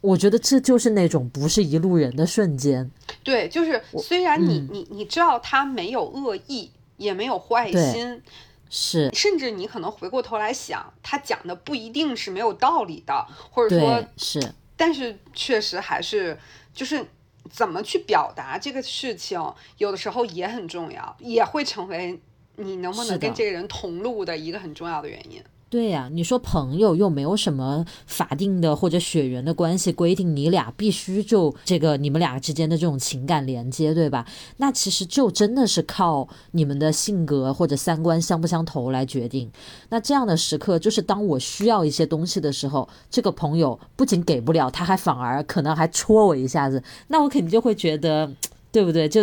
[0.00, 2.88] 我觉得这就是那种不是一路人的瞬间。
[3.24, 8.22] 对，就是虽然你、嗯你你知道他没有恶意，也没有坏心，
[8.70, 16.38] 是甚至你可能回过头来想，他讲的不一定是没有道理的，或者说，是但是确实还是
[16.72, 17.04] 就是
[17.50, 19.38] 怎么去表达这个事情，
[19.76, 22.18] 有的时候也很重要，也会成为
[22.56, 25.42] 你能不能跟这个人同路的一个很重要的原因。
[25.70, 34.26] 对呀、你说朋友又没有什么法定的或者血缘的关系规定，你俩必须就这个你们俩之间的这种情感连接，对吧？
[34.56, 39.50] 那其实就真的是靠你们的性格或者三观相不相投来决定。
[39.90, 48.30] 那这样的时刻，就是当我需要一些东西的时候，这个朋友不仅给不了，他还反而可能还戳我一下子，那我肯定就会觉得，
[48.72, 49.06] 对不对？
[49.06, 49.20] 就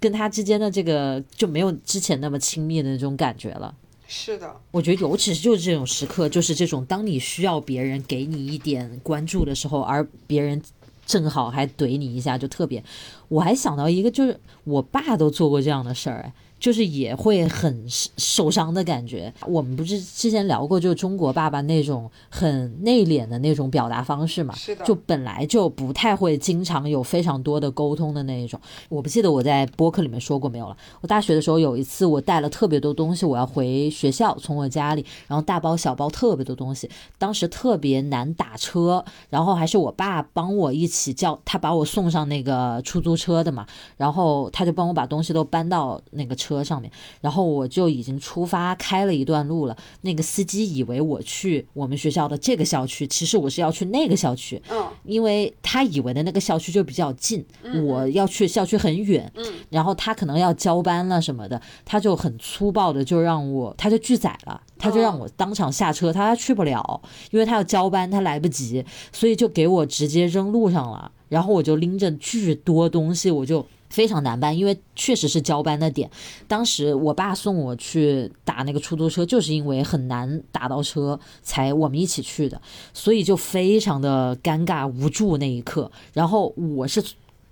[0.00, 3.74] 跟他之间的这个就没有之前那么亲密的那种感觉了。
[4.14, 10.60] 是的，我觉得，尤其是就是这种时刻，就是这种当你需要别人给你一点关注的时候，而别人
[11.06, 12.84] 正好还怼你一下，就特别。
[13.28, 16.32] 我还想到一个，就是我爸都做过这样的事儿，哎，
[16.62, 19.34] 就是也会很受伤的感觉。
[19.48, 28.60] 我们不是之前聊过，就中国爸爸那种很内敛的那种表达方式嘛，是的就本来就不太会经常有非常多的沟通的那一种。
[28.88, 30.76] 我不记得我在播客里面说过没有了。
[31.00, 36.88] 我大学的时候有一次，我带了特别多东西，我要回学校，从我家里，然后大包小包特别多东西，
[37.18, 46.90] 当时特别难打车，然后还是我爸帮我一起叫他把我送上那个出租车的嘛，然后他就帮我把东西都搬到那个车上面，
[47.20, 49.76] 然后我就已经出发开了一段路了。
[50.00, 57.46] 那个司机以为我去我们学校的这个校区，其实我是要去那个校区，嗯因为他以为的那个校区就比较近，
[57.84, 67.00] 我要去校区很远，嗯然后他可能要交班了什么的，他就很粗暴的就让我，他就拒载了，他就让我当场下车，他去不了，
[67.30, 73.66] 因为他要交班，他来不及，所以就给我直接扔路上了，然后我就拎着巨多东西，我就。
[73.92, 76.10] 非常难办，因为确实是交班的点。
[76.48, 82.58] 当时我爸送我去打那个出租车，就是因为很难打到车，才我们一起去的，
[82.94, 85.92] 所以就非常的尴尬无助那一刻。
[86.14, 87.04] 然后我是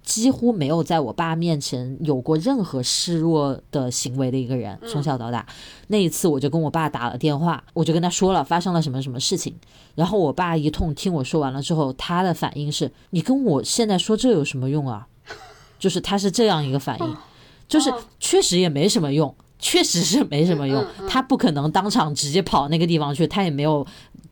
[0.02, 5.46] 几乎没有在我爸面前有过任何示弱的行为的一个人，从小到大。
[5.88, 9.54] 那一次我就跟我爸打了电话，我就跟他说了发生了什么什么事情。
[9.94, 15.06] 然后我爸一通听我说完了之后，他的反应是：“你跟我现在说这有什么用啊？”
[15.80, 17.16] 就是他是这样一个反应，
[17.66, 20.86] 就是确实也没什么用，确实是没什么用。
[21.08, 23.84] 他不可能当场直接跑那个地方去，他也没有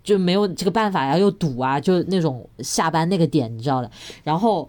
[0.04, 3.90] 就没有这个办法呀，又堵啊，就那种下班那个点，你知道的。
[4.22, 4.68] 然后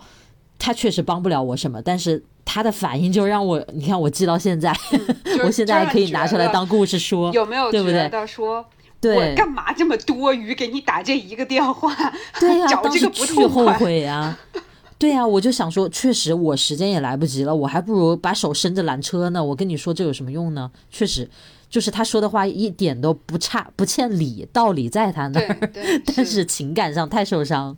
[0.57, 4.73] 他确实帮不了我什么，但是他的反应就让我，你看我记到现在，
[5.25, 8.65] 就 我现在还可以拿出来当故事说，有没有对不对觉得说？
[9.01, 11.95] 对我干嘛这么多余给你打这一个电话？
[12.37, 13.77] 对呀、 找当时这个不巨后痛快。
[13.77, 14.37] 悔呀、
[14.99, 19.41] 对呀、我就想说，确实我时间也来不及了，我还不如把手伸着拦车呢。
[19.43, 20.69] 我跟你说这有什么用呢？
[20.91, 21.29] 确实，
[21.69, 25.71] 就是他说的话一点都不差，不欠理，道理在他那儿。
[26.13, 27.75] 但是情感上太受伤，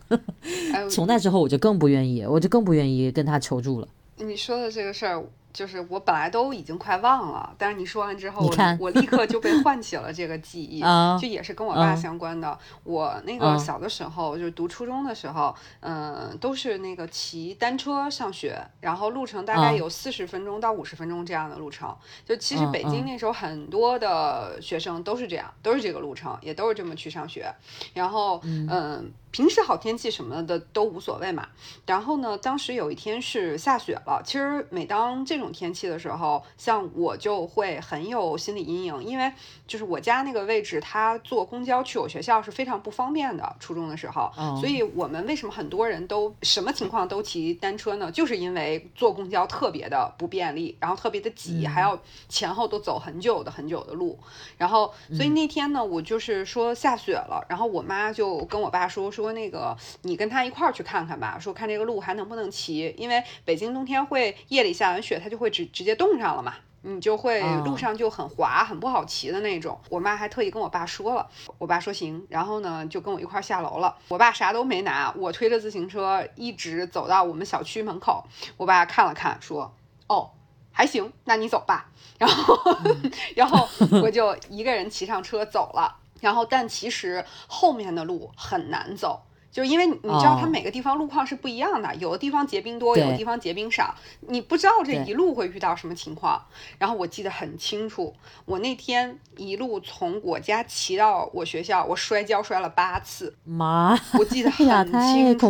[0.74, 3.88] 哎从那之后我就更不愿意，我就更不愿意跟他求助了。
[4.18, 12.58] 你说的这个事儿，就是我本来都已经快忘了，但是你说完之后，我我立刻就被 唤起了这个记忆，啊就也是跟我爸啊相关的。
[12.84, 21.96] 我那个啊小的时候，就是读初中的时候，嗯、都是那个骑单车上学，然后路程大概啊有四十分钟到五十分钟这样的路程。
[22.26, 27.54] 就其实北京那时候很多的学生都是这样，都是这个路程，也都是这么去上学。
[27.94, 31.48] 然后，嗯、平时好天气什么的都无所谓嘛。
[31.86, 34.22] 然后呢，当时有一天是下雪了。
[34.26, 39.32] 其实每当这种天气的时候，像我就会很有心理阴影，因为
[39.66, 43.56] 就是我家那个位置，它坐公交去我学校是非常不方便的。
[43.60, 48.12] 初中的时候，哦所以我们为什么很多人都什么情况都骑单车呢？
[48.12, 54.18] 就是因为坐公交特别的不便利，然后特别的挤，还要前后都走很久的很久的路。
[54.58, 66.54] 然后，所以那天呢，我就是说下雪了，然后我妈就跟我爸说说那个你跟他一块儿去看看吧，说看这个路还能不能骑，因为北京冬天会夜里下完雪，它就会直直接冻上了嘛。
[66.84, 69.80] 你就会哦路上就很滑，很不好骑的那种。
[69.88, 73.96] 我妈还特意跟我爸说了，我爸说行，然后呢就跟我一块儿下楼了。
[74.08, 78.24] 我爸啥都没拿，我推着自行车一直走到我们小区门口。
[78.58, 79.72] 我爸看了看，说
[80.10, 80.32] ：“哦，
[80.72, 81.92] 还行，那你走吧。
[82.18, 82.58] 然后，
[83.38, 83.70] 然后
[84.02, 86.01] 我就一个人骑上车走了。
[86.22, 89.22] 然后，但其实后面的路很难走。
[89.52, 96.42] 就因为你知道，它每个地方路况是不一样的，有的地方结冰多，有的地方结冰少，你不知道这一路会遇到什么情况。
[96.78, 103.36] 然后我记得很清楚，我那天一路从我家骑到我学校，我摔跤摔了八次。
[103.44, 105.48] 妈， 我记得很清楚，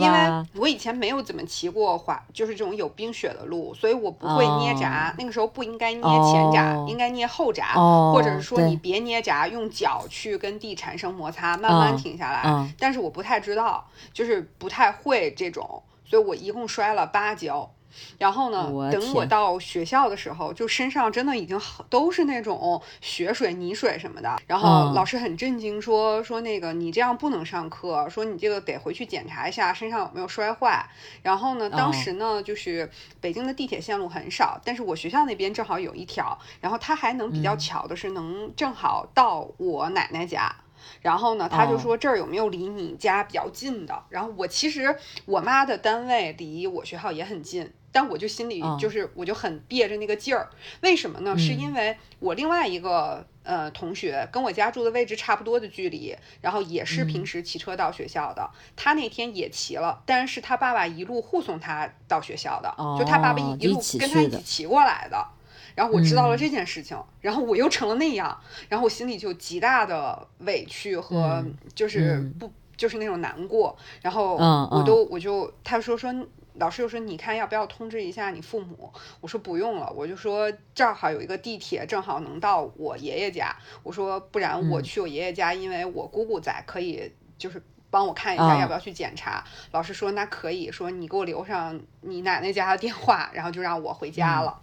[0.00, 5.12] 因为我以前没有怎么骑过滑，就是这种有冰雪的路，所以我不会捏闸。
[5.18, 7.74] 那个时候不应该捏前闸，应该捏后闸，
[8.12, 12.72] 或者是说你别捏闸，用脚去跟地产生摩擦，慢慢停下来。
[12.78, 13.39] 但是我不太。
[13.40, 17.72] 知道，就是不太会这种，所以我一共摔了八跤。
[18.18, 24.40] 然后呢，等我到学校的时候，就身上真的已经好都是那种血水、泥水什么的。
[24.46, 30.88] 然后老师很震惊，说说那个你这样不能上课，说你这个得回去检查一下身上有没有摔坏。
[31.24, 32.88] 然后呢，当时呢，就是
[33.20, 40.54] 北京的地铁线路很少，但是我学校那边正好有一条，然后它还能比较巧的是能正好到我奶奶家。
[41.02, 44.02] 然后呢，他就说这儿有没有离你家比较近的？
[44.08, 50.48] 然后我其实我妈的单位离我学校也很近，但我就心里就是我就很憋着那个劲儿。
[50.82, 51.36] 为什么呢？
[51.38, 58.50] 是因为我另外一个呃同学跟我家住的位置差不多的距离，然后也是平时骑车到学校的。
[58.76, 65.26] 他那天也骑了，但是他爸爸一路护送他到学校的，就他爸爸一路跟他一起骑过来的。
[65.74, 71.44] 然后我知道了这件事情，然后我又成了那样，然后我心里就极大的委屈和
[71.74, 74.36] 就是不就是那种难过，然后
[74.70, 76.14] 我都我就他说说
[76.54, 89.42] 老师又说你看要不要通知一下你父母，我说不用了，我就说正好有一个地铁正好能到我爷爷家，我说不然我去我爷爷家，因为我姑姑在，可以就是帮我看一下要不要去检查。
[89.72, 94.60] 老师说那可以说你给我留上你奶奶家的电话，然后就让我回家了。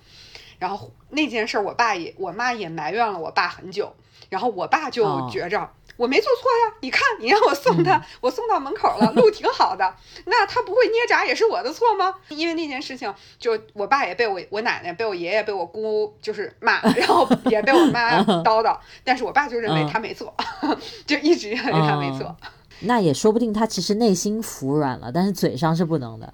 [0.60, 3.93] 然后那件事儿，我爸也我妈也埋怨了我爸很久。
[4.30, 9.95] 然后我爸就觉着我没做错呀，你看你让我送他，我送到门口了，路挺好的，
[10.26, 12.14] 那他不会捏闸也是我的错吗？
[12.28, 20.34] 因为那件事情，就我爸也被我我奶奶被我爷爷被我姑就是骂，然后 也被我妈叨叨，但是我爸就认为他没错，
[21.08, 22.36] 就一直认为他没错。
[22.82, 26.34] 那也说不定他其实内心服软了，但是嘴上是不能的。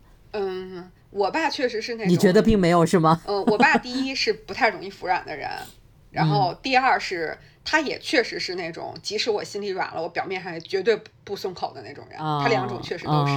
[1.13, 1.19] 嗯。
[1.19, 3.21] 我爸确实是那种，你觉得并没有是吗？
[3.27, 5.49] 嗯，我爸第一是不太容易服软的人，
[6.11, 12.17] 然后第二是他也确实是那种，即使我心里软了，我表面上也绝对不松口的那种人。
[12.19, 13.33] 他两种确实都是。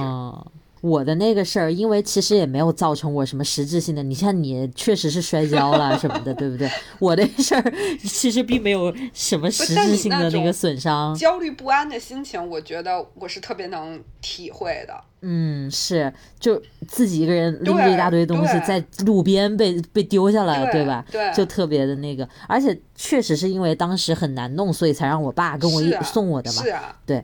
[0.87, 6.69] 我的那个事儿，因为其实也没有造成我什么实质性的，你像你确实是摔跤了什么的，对不对？
[6.99, 7.73] 我的 事儿
[8.03, 11.13] 其实并没有什么实质性的那个损伤。
[11.15, 14.93] 焦虑不安的心情，我觉得我是特别能体会的。
[15.21, 21.03] 嗯，是，就自己一个人拎着一大堆东西在路边被被丢下了，对吧？
[21.11, 26.61] 对，就特别的那个，而且确实是因为当时很难弄，所以才让我爸跟我一送我的嘛。
[26.61, 27.23] 是啊，对。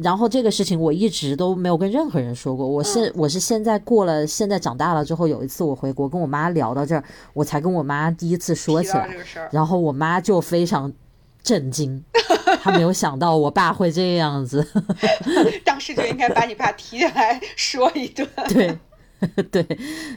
[0.00, 2.66] 然后这个事情我一直都没有跟任何人说过。
[2.66, 9.10] 我现我是现在过了，现在长大了之后，有一次我回国跟我妈聊到这儿，我才跟我妈第一次说起来。
[9.50, 10.92] 然后我妈就非常
[11.42, 12.02] 震惊，
[12.62, 14.66] 她没有想到我爸会这样子。
[15.64, 18.26] 当时就应该把你爸提起来说一顿。
[18.48, 18.78] 对。
[19.50, 19.64] 对，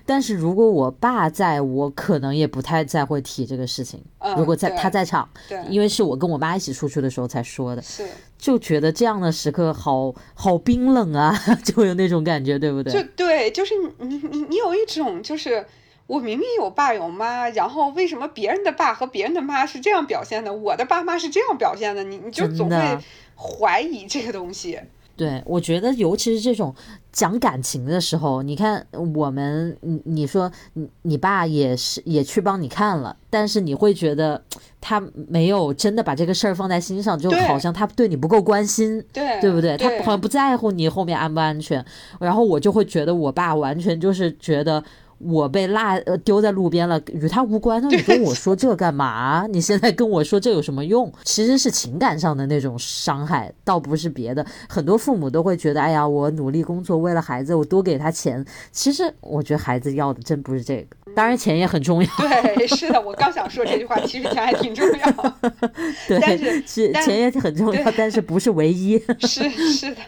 [0.05, 4.01] 但是如果我爸在，我可能也不太再会提这个事情。
[4.37, 8.05] 如果在他在场，对，因为是我跟我妈一起出去的时候才说的，是，
[8.37, 12.93] 就觉得这样的时刻好好冰冷啊， 就有那种感觉，对不对？
[12.93, 15.65] 就对，就是你你你有一种就是
[16.07, 22.03] 我明明有爸有妈，然后为什么别人的爸和别人的妈是这样表现的，我的爸妈是这样表现的？
[22.03, 22.97] 你你就总会
[23.35, 24.79] 怀疑这个东西。
[25.15, 26.73] 对，我觉得尤其是这种
[27.11, 34.43] 讲感情的时候，你看我们，你你说你你爸也是也去帮你看了，但是你会觉得
[34.81, 39.77] 他没有真的把这个事儿放在心上，就好像他对你不够关心，对对不对？
[39.77, 41.83] 他好像不在乎你后面安不安全，
[42.19, 44.83] 然后我就会觉得我爸完全就是觉得。
[45.17, 47.81] 我被落呃丢在路边了，与他无关。
[47.81, 49.45] 那你跟我说这干嘛？
[49.51, 51.11] 你现在跟我说这有什么用？
[51.23, 54.45] 其实是情感上的那种伤害，倒不是别的。
[54.67, 58.43] 很多父母都会觉得，哎呀，我努力工作为了孩子，我多给他钱。
[58.71, 62.09] 其实我觉得孩子要的真不是这个，当然钱也很重要。
[62.17, 65.11] 对，是的， 我刚想说这句话，其实钱还挺重要。
[66.07, 69.01] 对，但是钱也很重要，但是不是唯一。
[69.19, 70.01] 是是的。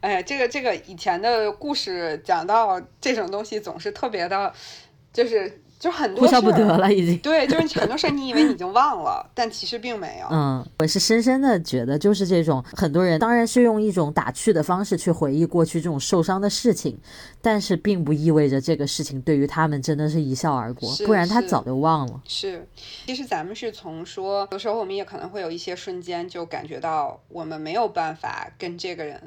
[0.00, 4.52] 哎，这个这个以前的故事讲到这种东西，总是特别的，
[5.12, 7.18] 就是就很多哭笑不得了，已经。
[7.18, 10.26] 对，就是很多事儿你以为你已经忘了，但其实并没有。
[10.30, 16.98] 嗯，我是深深的觉得，就是这种很多人当然是用一种打趣的方式去回忆过去这种受伤的事情，
[17.42, 22.22] 但是并不意味着这个事情对于他们真的是一笑而过，不然他早就忘了。
[22.26, 22.66] 是，
[23.06, 29.20] 其实咱们是从说，有时候我们也可能会有一些瞬间就感觉到我们没有办法跟这个人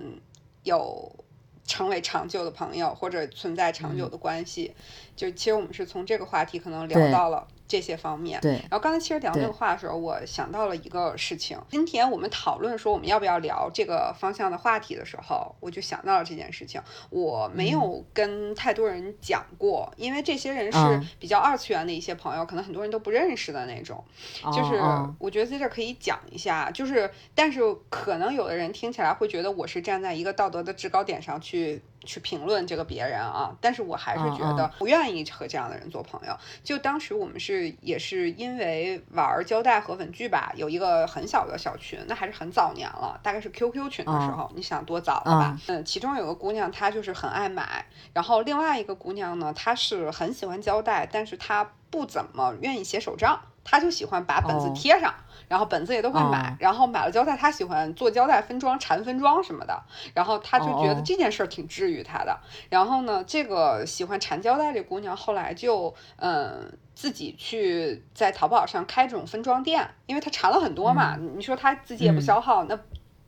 [0.64, 1.24] 有
[1.66, 4.76] 成为长久的朋友，或者存在长久的关系。
[5.16, 8.40] 就其实我们是从这个话题可能聊到了这些方面。
[8.40, 11.58] 对，然后刚才其实聊那对个话的时候，我想到了一个事情。
[11.72, 16.80] 今天我们讨论说我们要不要聊这个方向的话题的时候，我就想到了这件事情。
[17.10, 24.04] 我没有跟太多人讲过，因为这些人是嗯比较二次元的一些朋友，可能很多人都不认识的那种。
[24.44, 27.60] 就是哦我觉得在这儿可以讲一下，就是但是
[27.90, 36.38] 可能有的人听起来会觉得我是站在一个道德的制高点上去去评论这个别人啊，但是我还是觉嗯得不愿意和这样的人做朋友。
[36.64, 45.60] 就当时我们是也是因为玩胶带和文具吧，有一个很小的小群，那还是很早年了，大概是 QQ 群的时候，你想多早了吧？
[45.68, 55.14] 嗯，其中有个姑娘她就是很爱买，然后另外一个姑娘呢，她是很喜欢胶带，但是她不怎么愿意写手账，她就喜欢把本子哦贴上。
[55.54, 56.58] 然后本子也都会买，哦。
[56.60, 59.84] 然后买了胶带，她喜欢做胶带分装、缠分装什么的，
[60.16, 62.36] 然后她就觉得哦这件事儿挺治愈她的。
[62.72, 72.22] 然后呢，这个喜欢缠胶带这姑娘后来就嗯自己去在淘宝上开这种分装店，因为她缠了很多嘛，你说她自己也不嗯。
[72.24, 72.76] 消耗，那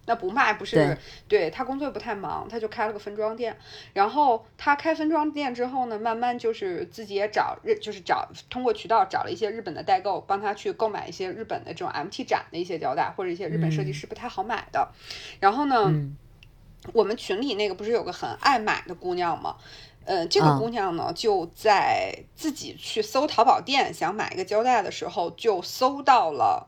[0.05, 0.97] 那不卖不是对？
[1.27, 3.57] 对她工作也不太忙，他就开了个分装店。
[3.93, 14.89] 然后他开分装店之后呢，慢慢就是自己也找日，就是找通过渠道找了一些日本的代购，帮他去购买一些日本的这种 MT 展的一些胶带，或者一些日本设计师不太好买的。
[15.39, 16.15] 然后呢，嗯
[16.93, 19.55] 我们群里那个不是有个很爱买的姑娘吗？
[20.05, 26.67] 呃，这个嗯姑娘呢，就在自己去搜淘宝店想买一个胶带的时候，就搜到了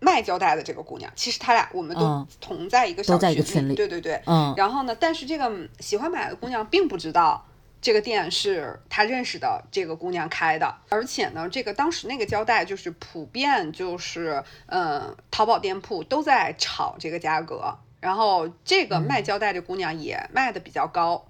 [0.00, 1.10] 卖胶带的这个姑娘。
[1.16, 4.20] 其实她俩我们都嗯同在一个小都在一个群群里对对对。
[4.26, 7.44] 嗯然后呢，但是这个喜欢买的姑娘并不知道。
[7.80, 21.28] 这个店是她认识的这个姑娘开的，而且呢，这个当时那个胶带就是普遍就是，嗯，淘宝店铺都在炒这个价格，然后这个卖胶带这姑娘也卖的比较高，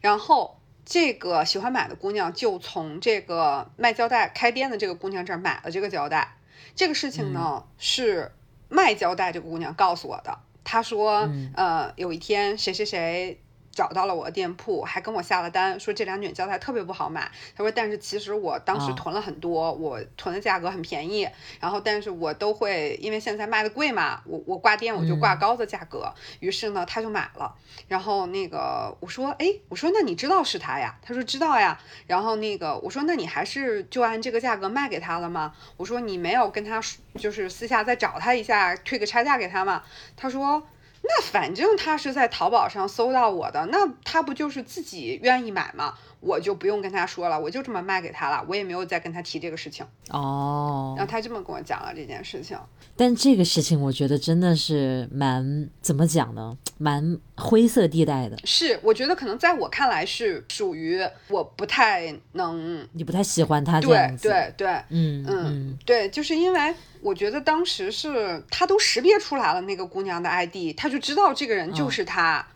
[0.00, 0.56] 然后
[0.86, 6.36] 这个喜欢买的姑娘就从这个卖胶带开店的这个姑娘这儿买了这个胶带。
[6.74, 8.32] 这个事情呢、是
[8.68, 13.40] 卖胶带这个姑娘告诉我的，她说，呃，有一天谁谁谁。
[13.74, 17.30] 找到了我的店铺，还跟我下了单，说这两卷胶带特别不好买。
[17.56, 27.54] 他说，但是其实我当时哦囤了很多，我囤的价格很便宜，然后但是我都会因为现在卖的贵嘛，我我挂店我就挂高的价格，于是呢他就买了。
[27.88, 30.94] 然后那个我说，哎，我说那你知道是他呀？
[31.02, 31.80] 他说知道呀。
[32.06, 35.54] 然后那个我说那你还是就按这个价格卖给他了吗？
[35.78, 39.82] 我说你没有跟他说就是私下再找他一下退个差价给他吗？
[40.16, 40.62] 他说。
[41.02, 45.94] 那反正他是在淘宝上搜到我的，那他不就是自己愿意买吗？
[46.22, 49.84] 我就不用跟他说了，我就这么卖给他了，我也没有再跟他提这个事情。
[50.10, 52.56] 哦然后，他这么跟我讲了这件事情，
[52.96, 58.38] 但这个事情我觉得真的是蛮怎么讲呢，蛮灰色地带的。
[58.44, 72.46] 是我觉得可能在我看来是属于我不太能，你不太喜欢他这对样子，对对，嗯嗯嗯对，就是因为我觉得当时是他都识别出来了那个姑娘的 ID，他就知道这个人就是他。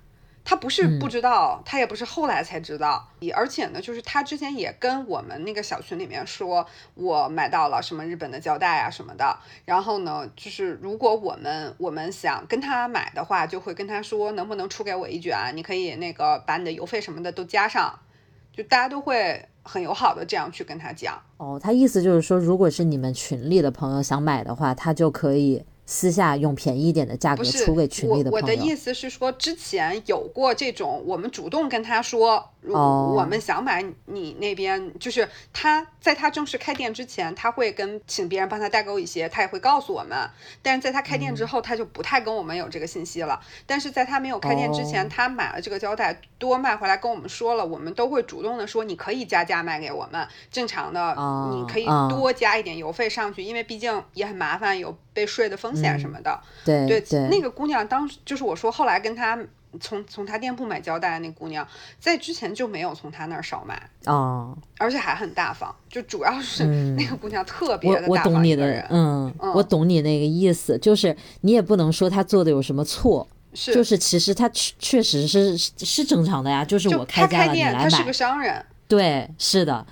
[0.49, 9.37] 他不是不知道，他也不是后来才知道，而且呢，就是他之前也跟我们那个小群里面说，我买到了什么日本的胶带啊什么的。
[9.65, 17.99] 然后呢，就是如果我们我们想跟他买的话，就会跟他说能不能出给我一卷，你可以那个把你的邮费什么的都加上，
[18.53, 21.21] 就大家都会很友好的这样去跟他讲。
[21.39, 28.65] 哦，他意思就是说，如果是你们群里的朋友想买的话，他就可以私下用便宜一点的价格出给群里我，我的朋友。
[28.65, 40.17] 意思是说，之前有过这种，我们主动跟他说，我们想买你那边，就是他在他正式开店之前，他会跟请别人帮他代购一些，他也会告诉我们。
[40.63, 43.41] 但是在他开店之后，他就不太跟我们有这个信息了。
[43.67, 56.41] 但是在他没有开店之前，哦他买了这个胶带多卖回来跟我们说了，我们都会主动的说，你可以加价卖给我们，正常的哦你可以哦多加一点邮费上去，因为毕竟也很麻烦，有被税的风险什么的。
[56.65, 59.39] 对对，对，那个姑娘当时就是我说后来跟她
[59.79, 61.67] 从从他店铺买胶带的那姑娘，
[61.99, 66.97] 在之前就没有从他那儿少买，哦，而且还很大方，就主要是嗯。
[66.97, 79.87] 那个姑娘特别我我懂你的人，，嗯，嗯我懂你那个意思，就是你也不能说他做的有什么错，是就是其实他确确实是是是正常的呀，就是我开价了，你他开店，来买他是个，商人，对，是的。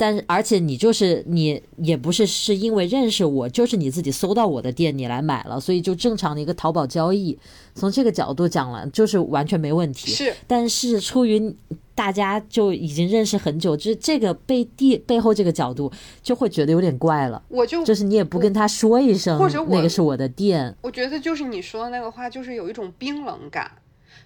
[0.00, 7.38] 但是而且你就是你也不是是因为认识我，就是你自己搜到我的店你来买了，所以就正常的一个淘宝交易。
[7.74, 10.10] 从这个角度讲了，就是完全没问题。
[10.10, 11.54] 是，但是出于
[11.94, 15.92] 大家就已经认识很久，就是这个背地背后这个角度，
[16.22, 17.42] 就会觉得有点怪了。
[17.48, 20.74] 我就就是你也不跟他说一声，或者我那个是我的店。
[20.80, 23.70] 我觉得就是你说的那个话，就是有一种冰冷感。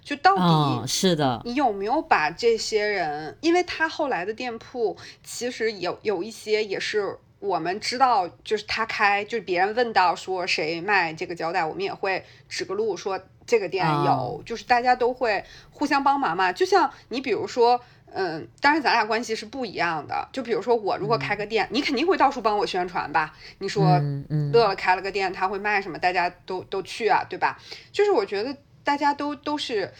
[0.05, 3.37] 就到嗯，底是的，你有没有把这些人？
[3.41, 16.53] 因为他后来的店铺其实有有一些也是我们知道，就是他开，就是别人问到说谁卖这个胶带，我们也会指个路说这个店有，哦就是大家都会互相帮忙嘛。
[16.53, 17.81] 就像你比如说。
[18.17, 20.25] 嗯，当然咱俩关系是不一样的。
[20.31, 23.33] 就比如说我如果开个店，你肯定会到处帮我宣传吧？
[23.59, 23.83] 你说
[24.29, 25.99] 乐乐开了个店，他会卖什么？
[25.99, 27.59] 大家都都去啊，对吧？
[27.91, 29.91] 就是我觉得大家都都是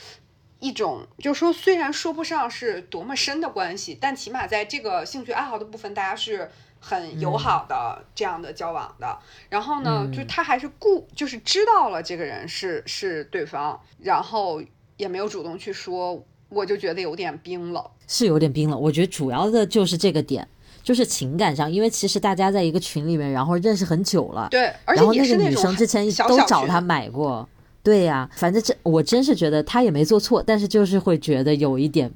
[0.61, 9.19] 一种，就是说虽然说不上是多么深的关系，但起码在这个兴趣爱好的部分，大家是很友好的这样的交往的。
[9.49, 14.61] 然后呢，嗯就他还是顾，就是知道了这个人是是对方，然后
[14.95, 17.83] 也没有主动去说，我就觉得有点冰冷。
[18.07, 18.79] 是有点冰冷。
[18.79, 20.47] 我觉得主要的就是这个点，
[20.83, 27.49] 就是情感上，因为其实大家在一个群里面，然后认识很久了，对，而且也是那种女生之前都找他买过，
[27.85, 32.11] 对呀、反正这我真是觉得他也没做错，但是就是会觉得有一点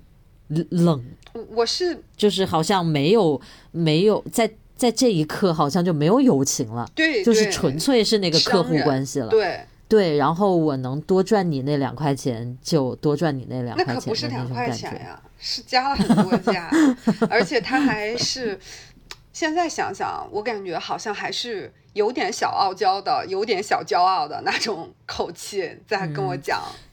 [0.71, 1.01] 冷，
[1.33, 3.39] 我我是就是好像没有
[3.71, 9.29] 没有在在这一刻好像就没有友情了，对，就是纯粹是那个客户关系了。
[9.29, 9.59] 对。
[9.87, 14.47] 对，然后我能多赚你那两块钱，就多赚你那两那块可不是两。
[14.47, 16.69] 块钱呀，是加了很多价，
[17.27, 18.55] 而且他还是，
[19.33, 26.59] 现在想想，我感觉好像还是有点小傲娇的，有点小骄傲的那种口气在跟我讲。
[26.59, 26.85] 嗯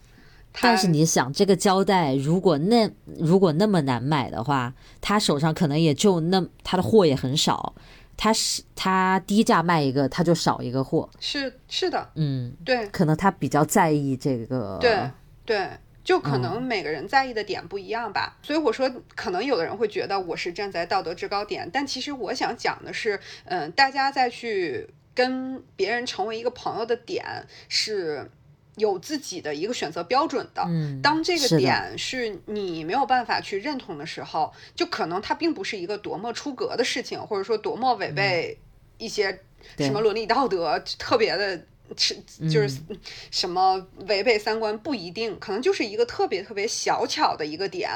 [0.59, 4.73] 但是你想，这个胶带如果那如果那么难买的话，
[5.03, 7.75] 他手上可能也就那他的货也很少，
[8.17, 11.11] 他是他低价卖一个，他就少一个货。
[11.21, 14.79] 是是的，嗯，对可能他比较在意这个。
[14.81, 15.11] 对
[15.45, 15.69] 对。
[16.07, 27.25] 就可嗯能每个人在意的点不一样吧，所以我说，可能有的人会觉得我是站在道德制高点，但其实我想讲的是，嗯，大家再去跟别人成为一个朋友的点
[27.69, 28.31] 是
[28.77, 30.63] 有自己的一个选择标准的。
[30.69, 38.57] 嗯，当这个点是你没有办法去认同的时候，就可能它并不是一个多么出格的事情，或者说多么违背
[38.99, 39.41] 一些
[39.79, 41.61] 什么伦理道德特别的。
[41.97, 42.17] 是，
[42.49, 42.99] 就是嗯
[43.31, 47.91] 什么违背三观不一定，可能就是一个特别特别小巧的一个点，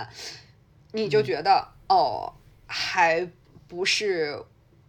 [0.93, 2.33] 你嗯就觉得、哦，
[2.67, 3.29] 还
[3.67, 4.39] 不是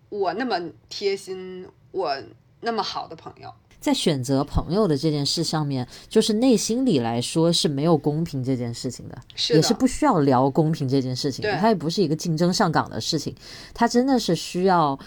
[0.09, 2.15] 我那么贴心，我
[2.59, 3.53] 那么好的朋友。
[3.79, 13.35] 在选择朋友的这件事上面，就是内心里来说是没有公平这件事情的，是的，也是不需要聊公平这件事情的，对它也不是一个竞争上岗的事情，
[13.73, 14.99] 它真的是需要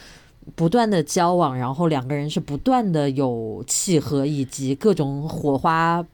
[0.55, 6.05] 不断的交往，然后两个人是不断的有契合，以及各种火花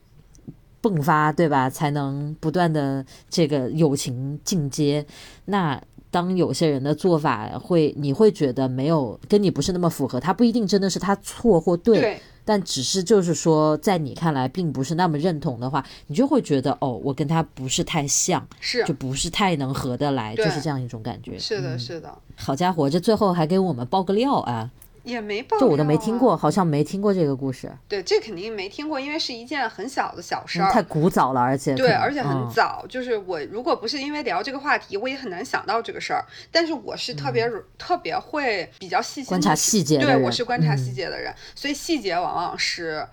[0.83, 1.69] 迸发，对吧？
[1.69, 5.05] 才能不断的这个友情进阶。
[5.47, 21.39] 那当有些人的做法会，你会觉得没有跟你不是那么符合，他不一定真的是他错或对，但只是就是说，在你看来并不是那么认同的话，你就会觉得哦，我跟他不是太像，是就不是太能合得来，就是这样一种感觉。
[21.39, 24.71] 是的，嗯是的，好家伙，这最后还给我们爆个料啊！
[25.03, 26.37] 也没报、这我都没听过，。
[26.37, 30.71] 好像没听过这个故事，对，这肯定没听过，因为是一件很小的小事儿。
[30.71, 36.25] 嗯太古早了，而且对，而且很嗯早，就是我如果不是因为聊这个话题，我也很难想到这个事儿。
[36.51, 43.07] 但是我是特别、特别会比较细心观察，细节的人我是观察嗯细节的人，所以细节往往是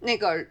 [0.00, 0.44] 那个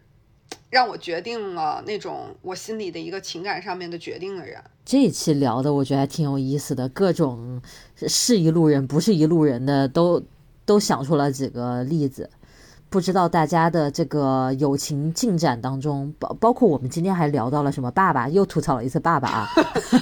[0.69, 4.61] 让我决定了那种我心里的一个情感上面的决定的人。
[4.85, 7.61] 这一期聊的我觉得还挺有意思的，各种
[7.95, 10.23] 是一路人不是一路人的都
[10.67, 12.29] 都想出了几个例子。
[12.89, 19.49] 不知道大家的这个友情进展当中，包包括我们今天还聊到了什么爸爸，又吐槽了一次爸爸啊。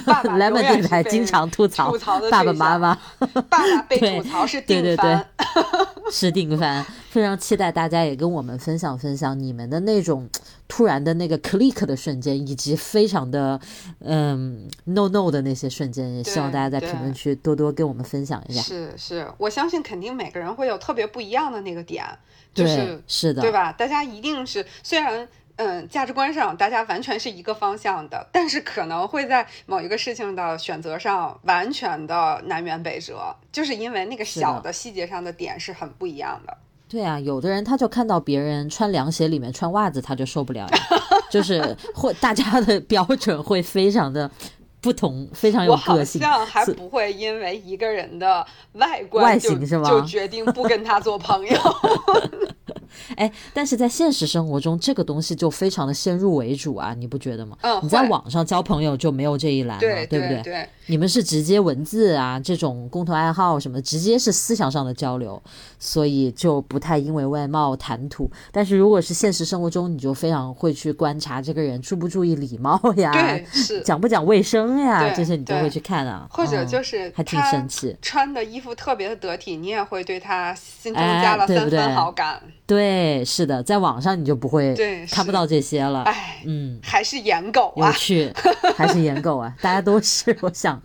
[0.04, 1.92] 爸爸莱 永蒙电台经常吐槽
[2.30, 2.96] 爸爸妈妈。
[3.18, 5.26] 爸爸被对吐槽是对对定番，
[6.12, 10.28] 是定番，非常期待大家也跟我们分享分享你们的那种
[10.68, 13.60] 突然的那个 click 的瞬间，以及非常的
[14.00, 18.60] 嗯 no no 的那些瞬间，也希望大家在评论区多多跟我们分享一下。
[18.60, 22.04] 是是，我相信肯定每个人会有特别不一样的那个点，
[22.54, 23.72] 就对是是的，对吧？
[23.72, 25.28] 大家一定是虽然。
[25.58, 36.58] 嗯，价值观上大家完全是一个方向的，但是可能会在某一个事情的选择上完全的南辕北辙，就是因为那个小的细节上的点是很不一样的。
[36.88, 40.78] 对啊，有的人他就看到别人穿凉鞋里面穿袜子，他就受不了呀，
[41.30, 44.30] 就是会大家的标准会非常的
[44.80, 46.20] 不同，非常有我好个性。
[46.20, 51.58] 像还不会因为一个人的外观外就形是吧就决定不跟他做朋友。
[53.16, 57.56] 哎，但是在现实生活中，这个东西就非常的先入为主啊，你不觉得吗？
[57.62, 60.42] 嗯你在网上交朋友就没有这一栏了，对不对？
[60.42, 65.42] 对，你们是直接文字啊，这种共同爱好什么，直接是思想上的交流，
[65.78, 68.30] 所以就不太因为外貌谈吐。
[68.52, 76.26] 但是如果是现实生活中，你就非常会去观察这个人注不注意礼貌呀，对 是讲不讲卫生呀，这些你都会去看啊。
[76.30, 77.96] 或者嗯就是还挺神奇。
[78.00, 82.40] 穿的衣服特别的得体，你也会对他新增哎加了三分好感。
[82.66, 86.02] 对，是的，在网上你就不会对看不到这些了。
[86.02, 87.92] 哎，嗯，还是颜狗有啊！
[87.92, 88.32] 趣，
[88.76, 90.75] 还是颜狗啊， 大家都是，我想，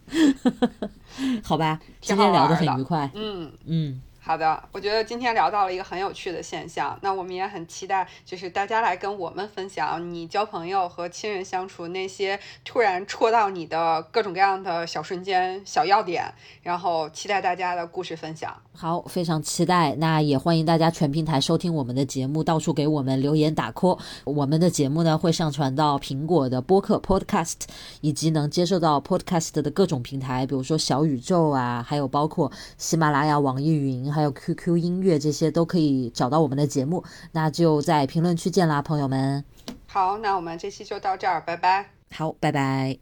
[1.44, 3.52] 好吧，今天聊得很愉快，嗯。
[3.66, 18.56] 嗯，好的，我觉得今天聊到了一个很有趣的现象，那我们也很期待，就是大家来跟我们分享你交朋友和亲人相处那些突然戳到你的各种各样的小瞬间、小要点，然后期待大家的故事分享。
[18.74, 19.96] 好，非常期待。
[19.96, 24.00] 那也欢迎大家全平台收听我们的节目，到处给我们留言打 call。
[24.24, 27.56] 我们的节目呢会上传到苹果的播客 Podcast，
[28.02, 37.04] 以及能接受到 Podcast 的各种平台，比如说小宇宙啊，还有包括喜马拉雅、网易云，还有 QQ 音乐这些都可以找到我们的节目。
[37.32, 39.44] 那就在评论区见啦，朋友们。
[39.88, 41.92] 好，那我们这期就到这儿，拜拜。
[42.12, 43.02] 好，拜拜。